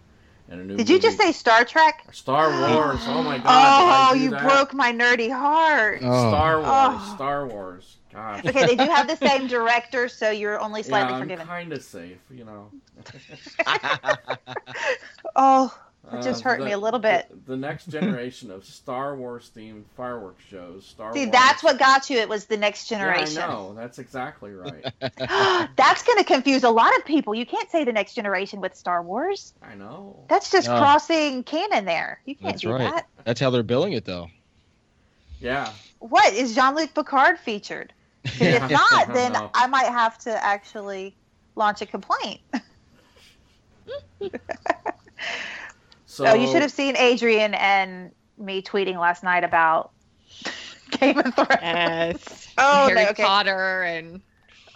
[0.53, 0.77] and a new.
[0.77, 2.07] Did you just say Star Trek?
[2.13, 3.01] Star Wars?
[3.07, 3.47] Oh my God!
[3.47, 4.43] Oh, did I oh, do you that?
[4.43, 6.01] broke my nerdy heart.
[6.03, 6.31] Oh.
[6.31, 6.69] Star Wars.
[6.69, 7.13] Oh.
[7.15, 7.97] Star Wars.
[8.13, 8.45] Gosh.
[8.45, 11.47] Okay, they do have the same director, so you're only slightly yeah, I'm forgiven.
[11.47, 12.71] kind of safe, you know.
[15.35, 15.75] Oh,
[16.13, 17.27] It just Uh, hurt the- me a little bit.
[17.31, 20.87] The, the next generation of Star Wars themed fireworks shows.
[20.87, 21.33] Star see, Wars.
[21.33, 22.19] that's what got you.
[22.19, 23.37] It was the next generation.
[23.37, 23.75] Yeah, I know.
[23.75, 24.85] That's exactly right.
[25.77, 27.35] That's going to confuse a lot of people.
[27.35, 29.55] You can't say the next generation with Star Wars.
[29.63, 30.25] I know.
[30.29, 30.79] That's just No.
[30.79, 32.21] crossing canon there.
[32.25, 32.79] You can't That's do right.
[32.81, 33.07] that.
[33.25, 34.29] That's how they're billing it, though.
[35.41, 35.73] Yeah.
[35.99, 37.93] What is Jean Luc Picard featured?
[38.39, 38.65] Yeah.
[38.65, 39.51] If not, then No.
[39.55, 41.17] I might have to actually
[41.57, 42.41] launch a complaint.
[46.13, 49.93] So oh, you should have seen Adrian and me tweeting last night about
[50.91, 51.49] Game of Thrones.
[51.63, 52.53] Yes.
[52.59, 53.23] Oh, Harry no, okay.
[53.23, 54.21] Potter and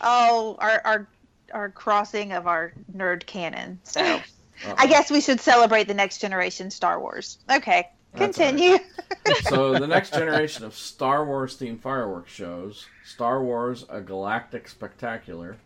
[0.01, 1.09] Oh, our our
[1.53, 3.79] our crossing of our nerd canon.
[3.83, 4.75] So Uh-oh.
[4.79, 7.37] I guess we should celebrate the next generation Star Wars.
[7.53, 8.57] Okay, That's all right.
[8.57, 8.79] continue.
[9.43, 15.59] so the next generation of Star Wars themed fireworks shows, Star Wars: A Galactic Spectacular,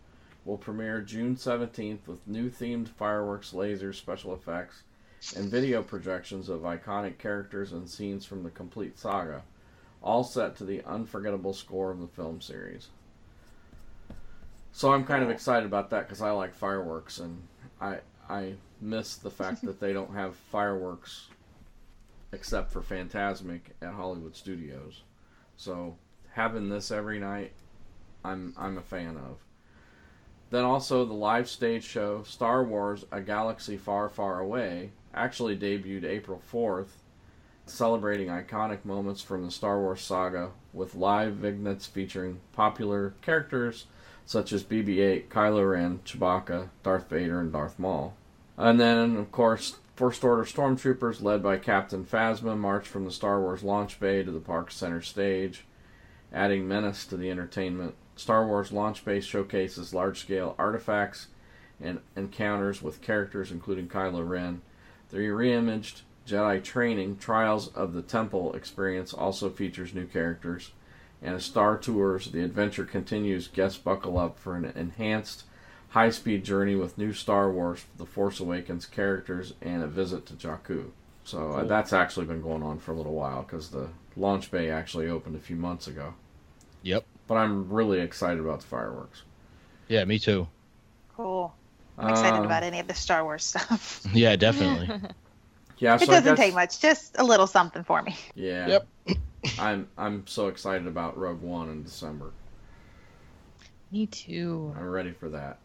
[0.44, 4.82] will premiere June 17th with new themed fireworks, lasers, special effects,
[5.36, 9.42] and video projections of iconic characters and scenes from the complete saga,
[10.02, 12.88] all set to the unforgettable score of the film series.
[14.72, 17.42] So I'm kind of excited about that because I like fireworks and
[17.80, 17.98] I
[18.28, 21.28] I miss the fact that they don't have fireworks
[22.32, 25.02] except for Fantasmic at Hollywood Studios.
[25.56, 25.96] So
[26.32, 27.52] having this every night,
[28.24, 29.38] I'm I'm a fan of.
[30.50, 36.04] Then also the live stage show Star Wars: A Galaxy Far Far Away actually debuted
[36.04, 36.88] April 4th,
[37.66, 43.86] celebrating iconic moments from the Star Wars saga with live vignettes featuring popular characters
[44.30, 48.14] such as BB-8, Kylo Ren, Chewbacca, Darth Vader, and Darth Maul.
[48.56, 53.40] And then, of course, First Order stormtroopers led by Captain Phasma marched from the Star
[53.40, 55.64] Wars launch bay to the park's center stage,
[56.32, 57.96] adding menace to the entertainment.
[58.14, 61.26] Star Wars launch bay showcases large-scale artifacts
[61.80, 64.62] and encounters with characters including Kylo Ren.
[65.10, 70.72] The reimaged Jedi Training Trials of the Temple experience also features new characters.
[71.22, 73.48] And as Star Tours, the adventure continues.
[73.48, 75.44] Guests buckle up for an enhanced
[75.90, 80.34] high speed journey with new Star Wars, The Force Awakens characters, and a visit to
[80.34, 80.90] Jakku.
[81.24, 81.68] So uh, Cool.
[81.68, 85.36] that's actually been going on for a little while because the launch bay actually opened
[85.36, 86.14] a few months ago.
[86.82, 87.04] Yep.
[87.26, 89.22] But I'm really excited about the fireworks.
[89.88, 90.48] Yeah, me too.
[91.16, 91.52] Cool.
[92.00, 94.02] I'm excited Uh, about any of the Star Wars stuff.
[94.12, 94.88] Yeah, definitely.
[95.78, 98.14] Yeah, It so I doesn't guess- take much, just a little something for me.
[98.34, 98.66] Yeah.
[99.06, 99.18] Yep.
[99.58, 102.32] I'm I'm so excited about Rogue One in December.
[103.90, 104.74] me too.
[104.76, 105.58] I'm ready for that.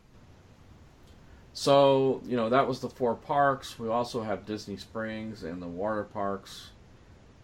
[1.54, 3.80] So, you know, that was the four parks.
[3.80, 6.70] We also have Disney Springs and the water parks,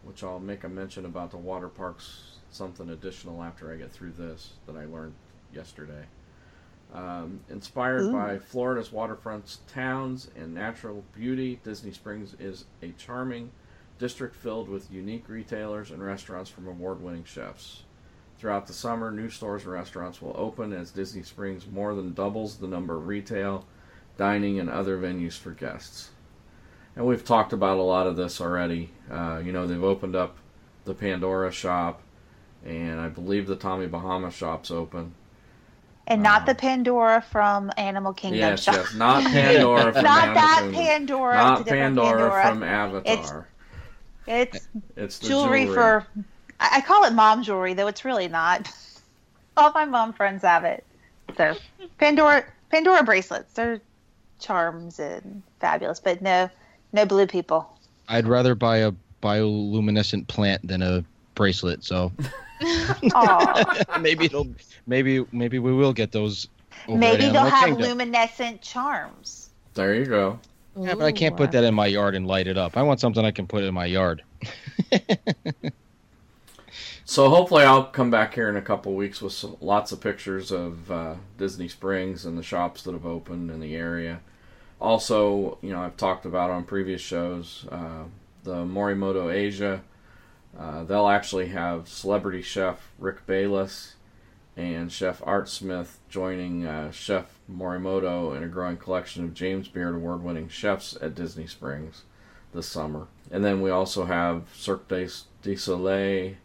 [0.04, 2.22] which I'll make a mention about the water parks,
[2.52, 5.14] something additional after I get through this that I learned
[5.54, 6.06] yesterday.
[6.94, 8.12] Um, inspired Ooh.
[8.12, 13.52] by Florida's waterfront towns and natural beauty, Disney Springs is a charming
[13.98, 17.84] district filled with unique retailers and restaurants from award winning chefs.
[18.40, 22.58] Throughout the summer, new stores and restaurants will open as Disney Springs more than doubles
[22.58, 23.66] the number of retail,
[24.18, 26.10] dining, and other venues for guests.
[26.96, 28.90] And we've talked about a lot of this already.
[29.10, 30.38] Uh, you know, they've opened up
[30.86, 32.02] the Pandora shop,
[32.66, 35.14] and I believe the Tommy Bahama shop's open.
[36.12, 38.76] And not Uh, the Pandora from Animal Kingdom yes, shop.
[38.76, 40.84] yes, not Pandora from not Animal that Kingdom.
[40.84, 41.36] Pandora.
[41.36, 42.44] Not it's a Pandora, Pandora.
[42.50, 43.48] from Avatar.
[44.28, 46.06] It's It's the jewelry, for.
[46.60, 48.70] I, I call it mom jewelry, though it's really not.
[49.58, 50.84] All my mom friends have it.
[51.38, 51.56] So
[51.98, 53.54] Pandora, Pandora bracelets.
[53.54, 53.80] They're
[54.40, 56.50] charms and fabulous, but no,
[56.94, 57.70] no blue people.
[58.10, 58.92] I'd rather buy a
[59.24, 61.04] bioluminescent plant than a
[61.36, 61.84] bracelet.
[61.84, 62.30] So Aw.
[64.00, 64.48] maybe it'll
[64.88, 66.48] maybe maybe we will get those.
[66.88, 67.90] Maybe they'll have Kingdom.
[67.90, 69.50] luminescent charms.
[69.74, 70.40] There you go.
[70.80, 72.78] Yeah, but I can't put that in my yard and light it up.
[72.78, 74.24] I want something I can put in my yard.
[77.12, 80.50] So hopefully I'll come back here in a couple weeks with some, lots of pictures
[80.50, 84.22] of uh, Disney Springs and the shops that have opened in the area.
[84.80, 88.04] Also, you know, I've talked about on previous shows uh,
[88.46, 89.82] the Morimoto Asia.
[90.58, 93.96] Uh, they'll actually have celebrity chef Rick Bayless
[94.58, 99.96] and chef Art Smith joining uh, Chef Morimoto in a growing collection of James Beard
[99.96, 102.04] award-winning chefs at Disney Springs
[102.54, 103.08] this summer.
[103.32, 105.08] And then we also have Cirque du
[105.42, 106.36] du Soleil.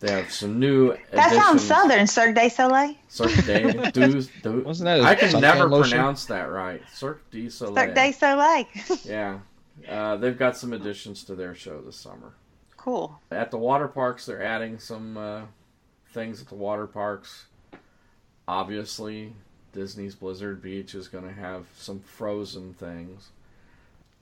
[0.00, 2.96] They have some new That sounds southern, Cirque du Soleil.
[3.08, 5.92] Cirque du, du, du Wasn't that a I can never lotion?
[5.92, 6.82] pronounce that right.
[6.92, 7.74] Cirque du Soleil.
[7.76, 8.66] Cirque du Soleil.
[9.04, 9.38] Yeah.
[9.88, 12.34] Uh, they've got some additions to their show this summer.
[12.86, 13.20] Cool.
[13.32, 15.42] At the water parks, they're adding some uh,
[16.12, 17.46] things at the water parks.
[18.46, 19.32] Obviously,
[19.72, 23.30] Disney's Blizzard Beach is going to have some frozen things.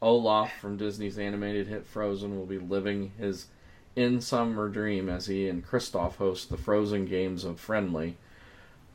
[0.01, 3.47] Olaf from Disney's animated hit Frozen will be living his
[3.95, 8.17] in summer dream as he and Kristoff host the Frozen Games of Friendly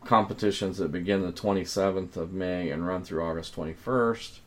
[0.03, 4.39] competitions that begin the 27th of May and run through August 21st.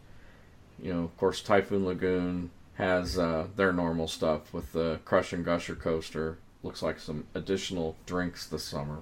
[0.83, 2.51] You know, of course, Typhoon Lagoon
[2.83, 6.39] has uh, their normal stuff with the Crush and Gusher coaster.
[6.65, 8.99] Looks like some additional drinks this summer.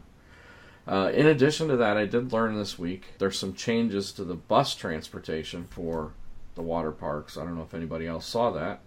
[0.86, 4.34] Uh, in addition to that, I did learn this week there's some changes to the
[4.34, 6.12] bus transportation for
[6.56, 7.38] the water parks.
[7.38, 8.80] I don't know if anybody else saw that.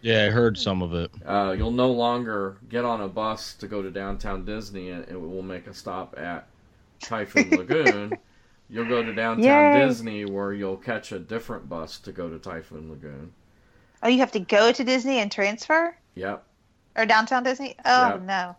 [0.00, 1.10] Yeah, I heard some of it.
[1.26, 5.20] Uh, you'll no longer get on a bus to go to downtown Disney and it
[5.20, 6.46] will make a stop at
[7.00, 8.16] Typhoon Lagoon.
[8.70, 9.86] You'll go to downtown Yay.
[9.86, 13.32] Disney where you'll catch a different bus to go to Typhoon Lagoon.
[14.02, 15.96] Oh, you have to go to Disney and transfer?
[16.14, 16.44] Yep.
[16.96, 17.74] Or downtown Disney?
[17.84, 18.22] Oh, Yep.
[18.22, 18.56] no.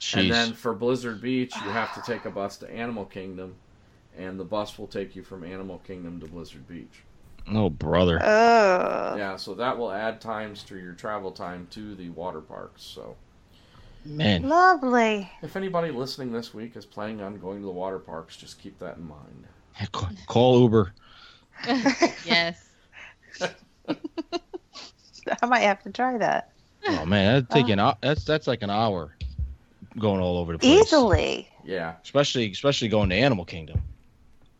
[0.00, 0.20] Jeez.
[0.22, 3.54] And then for Blizzard Beach, you have to take a bus to Animal Kingdom,
[4.18, 7.02] and the bus will take you from Animal Kingdom to Blizzard Beach.
[7.52, 8.18] oh, brother.
[8.22, 9.16] Oh.
[9.16, 12.82] Yeah, so that will add times to your travel time to the water parks.
[12.82, 13.16] So
[14.04, 14.48] Man.
[14.48, 15.30] Lovely.
[15.42, 18.78] if anybody listening this week is planning on going to the water parks, just keep
[18.80, 19.46] that in mind.
[19.92, 20.92] Ca- Call Uber.
[22.26, 22.68] yes.
[25.42, 26.50] I might have to try that.
[26.86, 29.14] Oh man, that'd take an that's that's like an hour
[29.98, 30.82] going all over the place.
[30.82, 31.48] Easily.
[31.64, 31.94] Yeah.
[32.02, 33.82] Especially especially going to Animal Kingdom.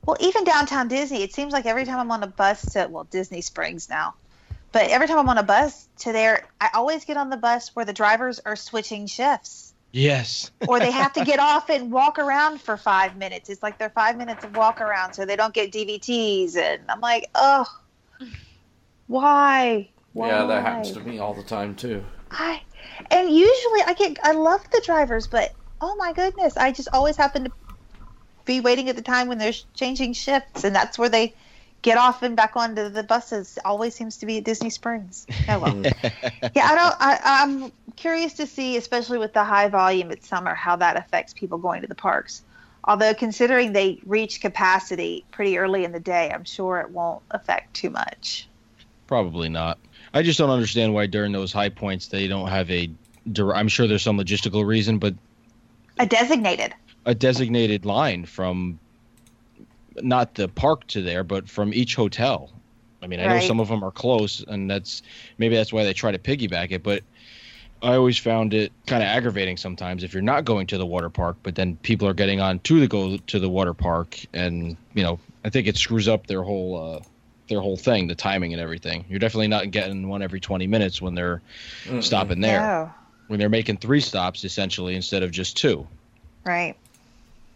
[0.04, 3.04] Well, even downtown Disney, it seems like every time I'm on a bus to, well,
[3.04, 4.14] Disney Springs now,
[4.72, 7.74] but every time I'm on a bus to there, I always get on the bus
[7.76, 9.74] where the drivers are switching shifts.
[9.92, 10.50] Yes.
[10.66, 13.50] or they have to get off and walk around for five minutes.
[13.50, 16.56] It's like they're five minutes of walk around so they don't get DVTs.
[16.56, 17.66] And I'm like, oh,
[19.06, 19.90] why?
[20.12, 20.28] Why?
[20.28, 22.04] Yeah, that happens to me all the time too.
[22.30, 22.62] I,
[23.10, 27.16] and usually I get, I love the drivers, but oh my goodness, I just always
[27.16, 27.52] happen to
[28.44, 31.34] be waiting at the time when they're changing shifts, and that's where they
[31.82, 33.58] get off and back onto the buses.
[33.64, 35.26] Always seems to be at Disney Springs.
[35.48, 35.82] Oh well.
[36.54, 36.96] yeah, I don't.
[37.00, 41.32] I, I'm curious to see, especially with the high volume at summer, how that affects
[41.32, 42.42] people going to the parks.
[42.84, 47.74] Although considering they reach capacity pretty early in the day, I'm sure it won't affect
[47.74, 48.48] too much.
[49.06, 49.78] Probably not.
[50.14, 52.90] I just don't understand why during those high points they don't have a.
[53.54, 55.14] I'm sure there's some logistical reason, but
[55.98, 56.74] A designated.
[57.06, 58.78] a designated line from
[60.00, 62.50] not the park to there, but from each hotel.
[63.02, 65.02] I mean, I know some of them are close, and that's
[65.38, 66.82] maybe that's why they try to piggyback it.
[66.82, 67.02] But
[67.82, 71.10] I always found it kind of aggravating sometimes if you're not going to the water
[71.10, 74.76] park, but then people are getting on to the go to the water park, and
[74.94, 77.00] you know, I think it screws up their whole uh,
[77.48, 79.04] their whole thing, the timing and everything.
[79.08, 81.42] You're definitely not getting one every 20 minutes when they're
[81.84, 82.02] Mm-mm.
[82.02, 82.90] stopping there, No.
[83.28, 85.86] when they're making three stops essentially instead of just two.
[86.44, 86.76] Right.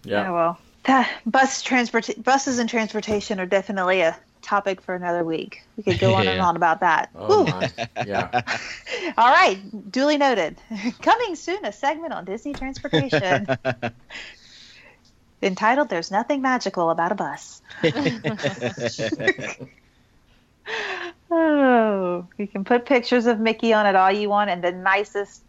[0.05, 0.29] Yeah.
[0.31, 0.59] Oh well.
[0.85, 5.63] That bus transport buses and transportation are definitely a topic for another week.
[5.77, 7.11] We could go on and on about that.
[7.17, 7.87] Oh Whew.
[8.07, 8.43] Yeah.
[9.17, 9.59] All right,
[9.91, 10.57] duly noted.
[11.03, 13.47] Coming soon, a segment on Disney transportation
[15.43, 17.63] entitled "There's Nothing Magical About a Bus."
[21.31, 25.43] Oh, you can put pictures of Mickey on it all you want, and the nicest,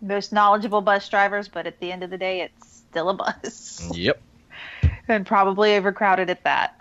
[0.00, 1.48] most knowledgeable bus drivers.
[1.48, 4.20] But at the end of the day, it's still a bus, yep.
[5.08, 6.80] and probably overcrowded at that.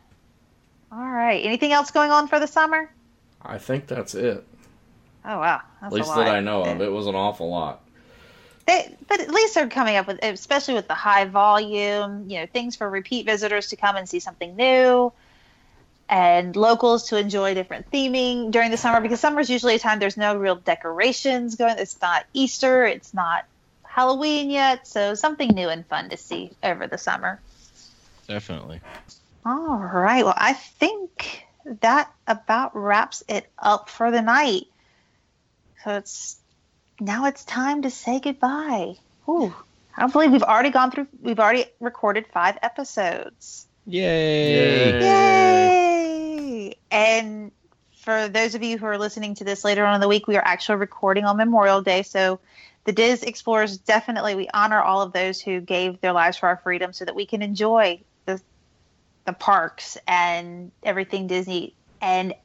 [0.92, 1.44] All right.
[1.44, 2.90] Anything else going on for the summer?
[3.42, 4.46] I think that's it.
[5.26, 6.26] Oh wow, that's At least a lot.
[6.26, 6.82] that I know of.
[6.82, 7.82] It was an awful lot.
[8.66, 12.46] They, but at least they're coming up with, especially with the high volume, you know,
[12.48, 15.14] things for repeat visitors to come and see something new,
[16.10, 20.00] and locals to enjoy different theming during the summer because summer is usually a time
[20.00, 21.78] there's no real decorations going.
[21.78, 23.46] It's not Easter, it's not
[23.84, 27.40] Halloween yet, so something new and fun to see over the summer.
[28.28, 28.82] Definitely.
[29.46, 30.26] All right.
[30.26, 31.46] Well, I think
[31.82, 34.66] that about wraps it up for the night.
[35.84, 36.38] So it's
[37.00, 38.96] now it's time to say goodbye.
[39.28, 39.54] Ooh,
[39.96, 41.08] I don't believe we've already gone through.
[41.22, 43.68] We've already recorded five episodes.
[43.86, 44.92] Yay!
[44.92, 45.02] Yay.
[45.02, 46.76] Yay!
[46.92, 47.52] And
[48.02, 50.38] for those of you who are listening to this later on in the week, we
[50.38, 52.04] are actually recording on Memorial Day.
[52.04, 52.40] So
[52.86, 56.58] the Dis Explorers definitely we honor all of those who gave their lives for our
[56.58, 58.40] freedom so that we can enjoy the
[59.26, 62.36] the parks and everything Disney and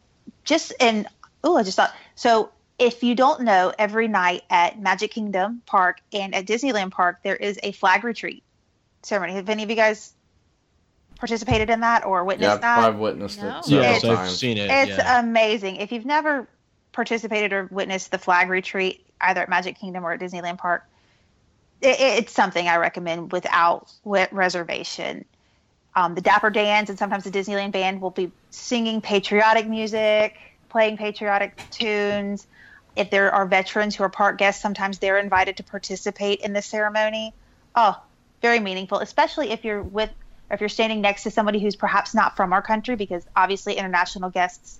[0.44, 1.06] just and
[1.44, 2.50] oh I just thought so
[2.80, 7.36] if you don't know every night at Magic Kingdom Park and at Disneyland Park there
[7.36, 8.42] is a flag retreat
[9.02, 9.34] ceremony.
[9.34, 10.12] Have any of you guys
[11.16, 12.78] participated in that or witnessed Yeah, that?
[12.88, 13.58] I've witnessed No.
[13.58, 14.38] it several Yes, I've times.
[14.38, 14.70] seen it.
[14.70, 15.20] It's yeah.
[15.20, 15.76] amazing.
[15.76, 16.48] If you've never
[16.92, 20.84] participated or witnessed the flag retreat, either at Magic Kingdom or at Disneyland Park,
[21.82, 25.24] it, it's something I recommend without wi- reservation.
[25.94, 30.36] Um, the Dapper Dans and sometimes the Disneyland Band will be singing patriotic music,
[30.70, 32.46] playing patriotic tunes.
[33.00, 36.60] If there are veterans who are park guests, sometimes they're invited to participate in the
[36.60, 37.32] ceremony.
[37.74, 37.98] Oh,
[38.42, 40.10] very meaningful, especially if you're with
[40.50, 44.28] if you're standing next to somebody who's perhaps not from our country, because obviously international
[44.28, 44.78] guests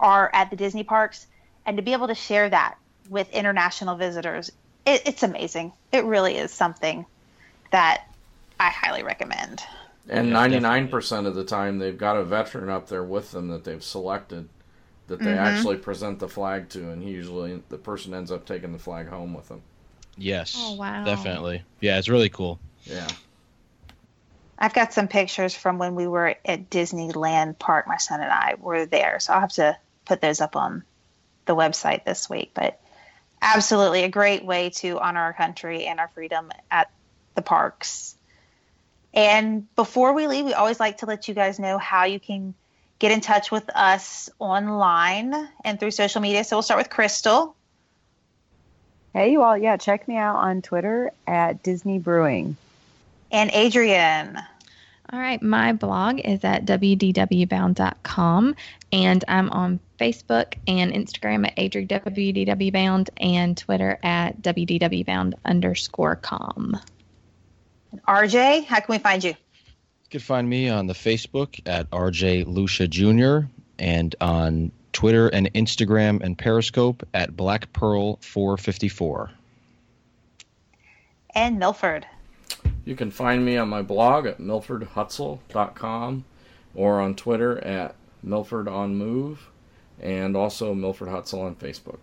[0.00, 1.24] are at the Disney parks,
[1.64, 4.50] and to be able to share that with international visitors,
[4.84, 5.72] it, it's amazing.
[5.92, 7.06] It really is something
[7.70, 8.02] that
[8.58, 9.62] I highly recommend.
[10.08, 13.30] And Yeah, ninety nine percent of the time, they've got a veteran up there with
[13.30, 14.48] them that they've selected,
[15.08, 15.38] that they Mhm.
[15.38, 19.08] actually present the flag to, and he usually the person ends up taking the flag
[19.08, 19.62] home with them.
[20.16, 20.54] Yes.
[20.56, 21.04] Oh, wow.
[21.04, 21.64] Definitely.
[21.80, 22.60] Yeah, it's really cool.
[22.84, 23.08] Yeah,
[24.58, 27.86] I've got some pictures from when we were at Disneyland Park.
[27.88, 30.84] My son and I were there, so I'll have to put those up on
[31.46, 32.52] the website this week.
[32.54, 32.80] But
[33.40, 36.90] absolutely a great way to honor our country and our freedom at
[37.34, 38.16] the parks.
[39.14, 42.54] And before we leave, we always like to let you guys know how you can
[42.98, 45.34] get in touch with us online
[45.64, 46.44] and through social media.
[46.44, 47.56] So we'll start with Crystal.
[49.12, 49.58] Hey, you all.
[49.58, 52.56] Yeah, check me out on Twitter at Disney Brewing.
[53.30, 54.38] And Adrian.
[55.12, 58.54] All right, my blog is at wdwbound.com,
[58.92, 66.78] and I'm on Facebook and Instagram at adriwdwbound and Twitter at wdwbound underscore com.
[68.08, 69.34] RJ, how can we find you?
[70.12, 73.46] You can find me on the Facebook at RJ Lucia Jr.
[73.78, 79.30] and on Twitter and Instagram and Periscope at Black Pearl 454.
[81.34, 82.04] And Milford.
[82.84, 86.24] you can find me on my blog at milfordhutzel.com
[86.74, 89.48] or on Twitter at Milford on Move,
[89.98, 92.00] and also Milford Hutzel on Facebook.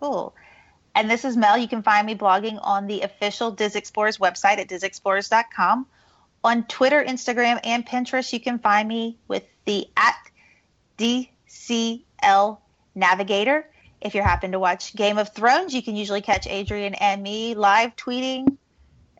[0.00, 0.34] Cool.
[0.94, 1.58] And this is Mel.
[1.58, 5.84] You can find me blogging on the official Dis Explorers website at disexplorers.com.
[6.48, 10.16] On Twitter, Instagram, and Pinterest, you can find me with the at
[10.96, 12.56] DCL
[12.94, 13.68] Navigator.
[14.00, 17.54] If you happen to watch Game of Thrones, you can usually catch Adrian and me
[17.54, 18.56] live tweeting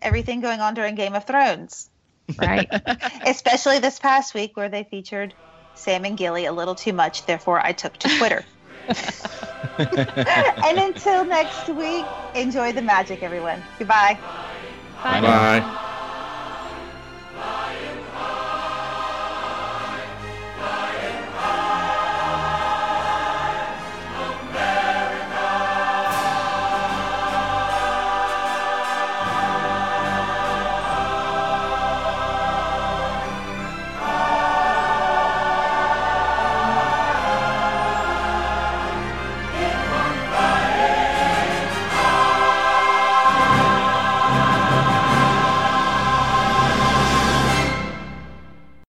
[0.00, 1.90] everything going on during Game of Thrones,
[2.38, 2.66] Right?
[3.26, 5.34] especially this past week where they featured
[5.74, 7.26] Sam and Gilly a little too much.
[7.26, 8.42] Therefore, I took to Twitter.
[9.78, 13.62] and until next week, enjoy the magic, everyone.
[13.78, 14.18] Goodbye.
[15.04, 15.20] Bye.
[15.20, 15.84] Bye.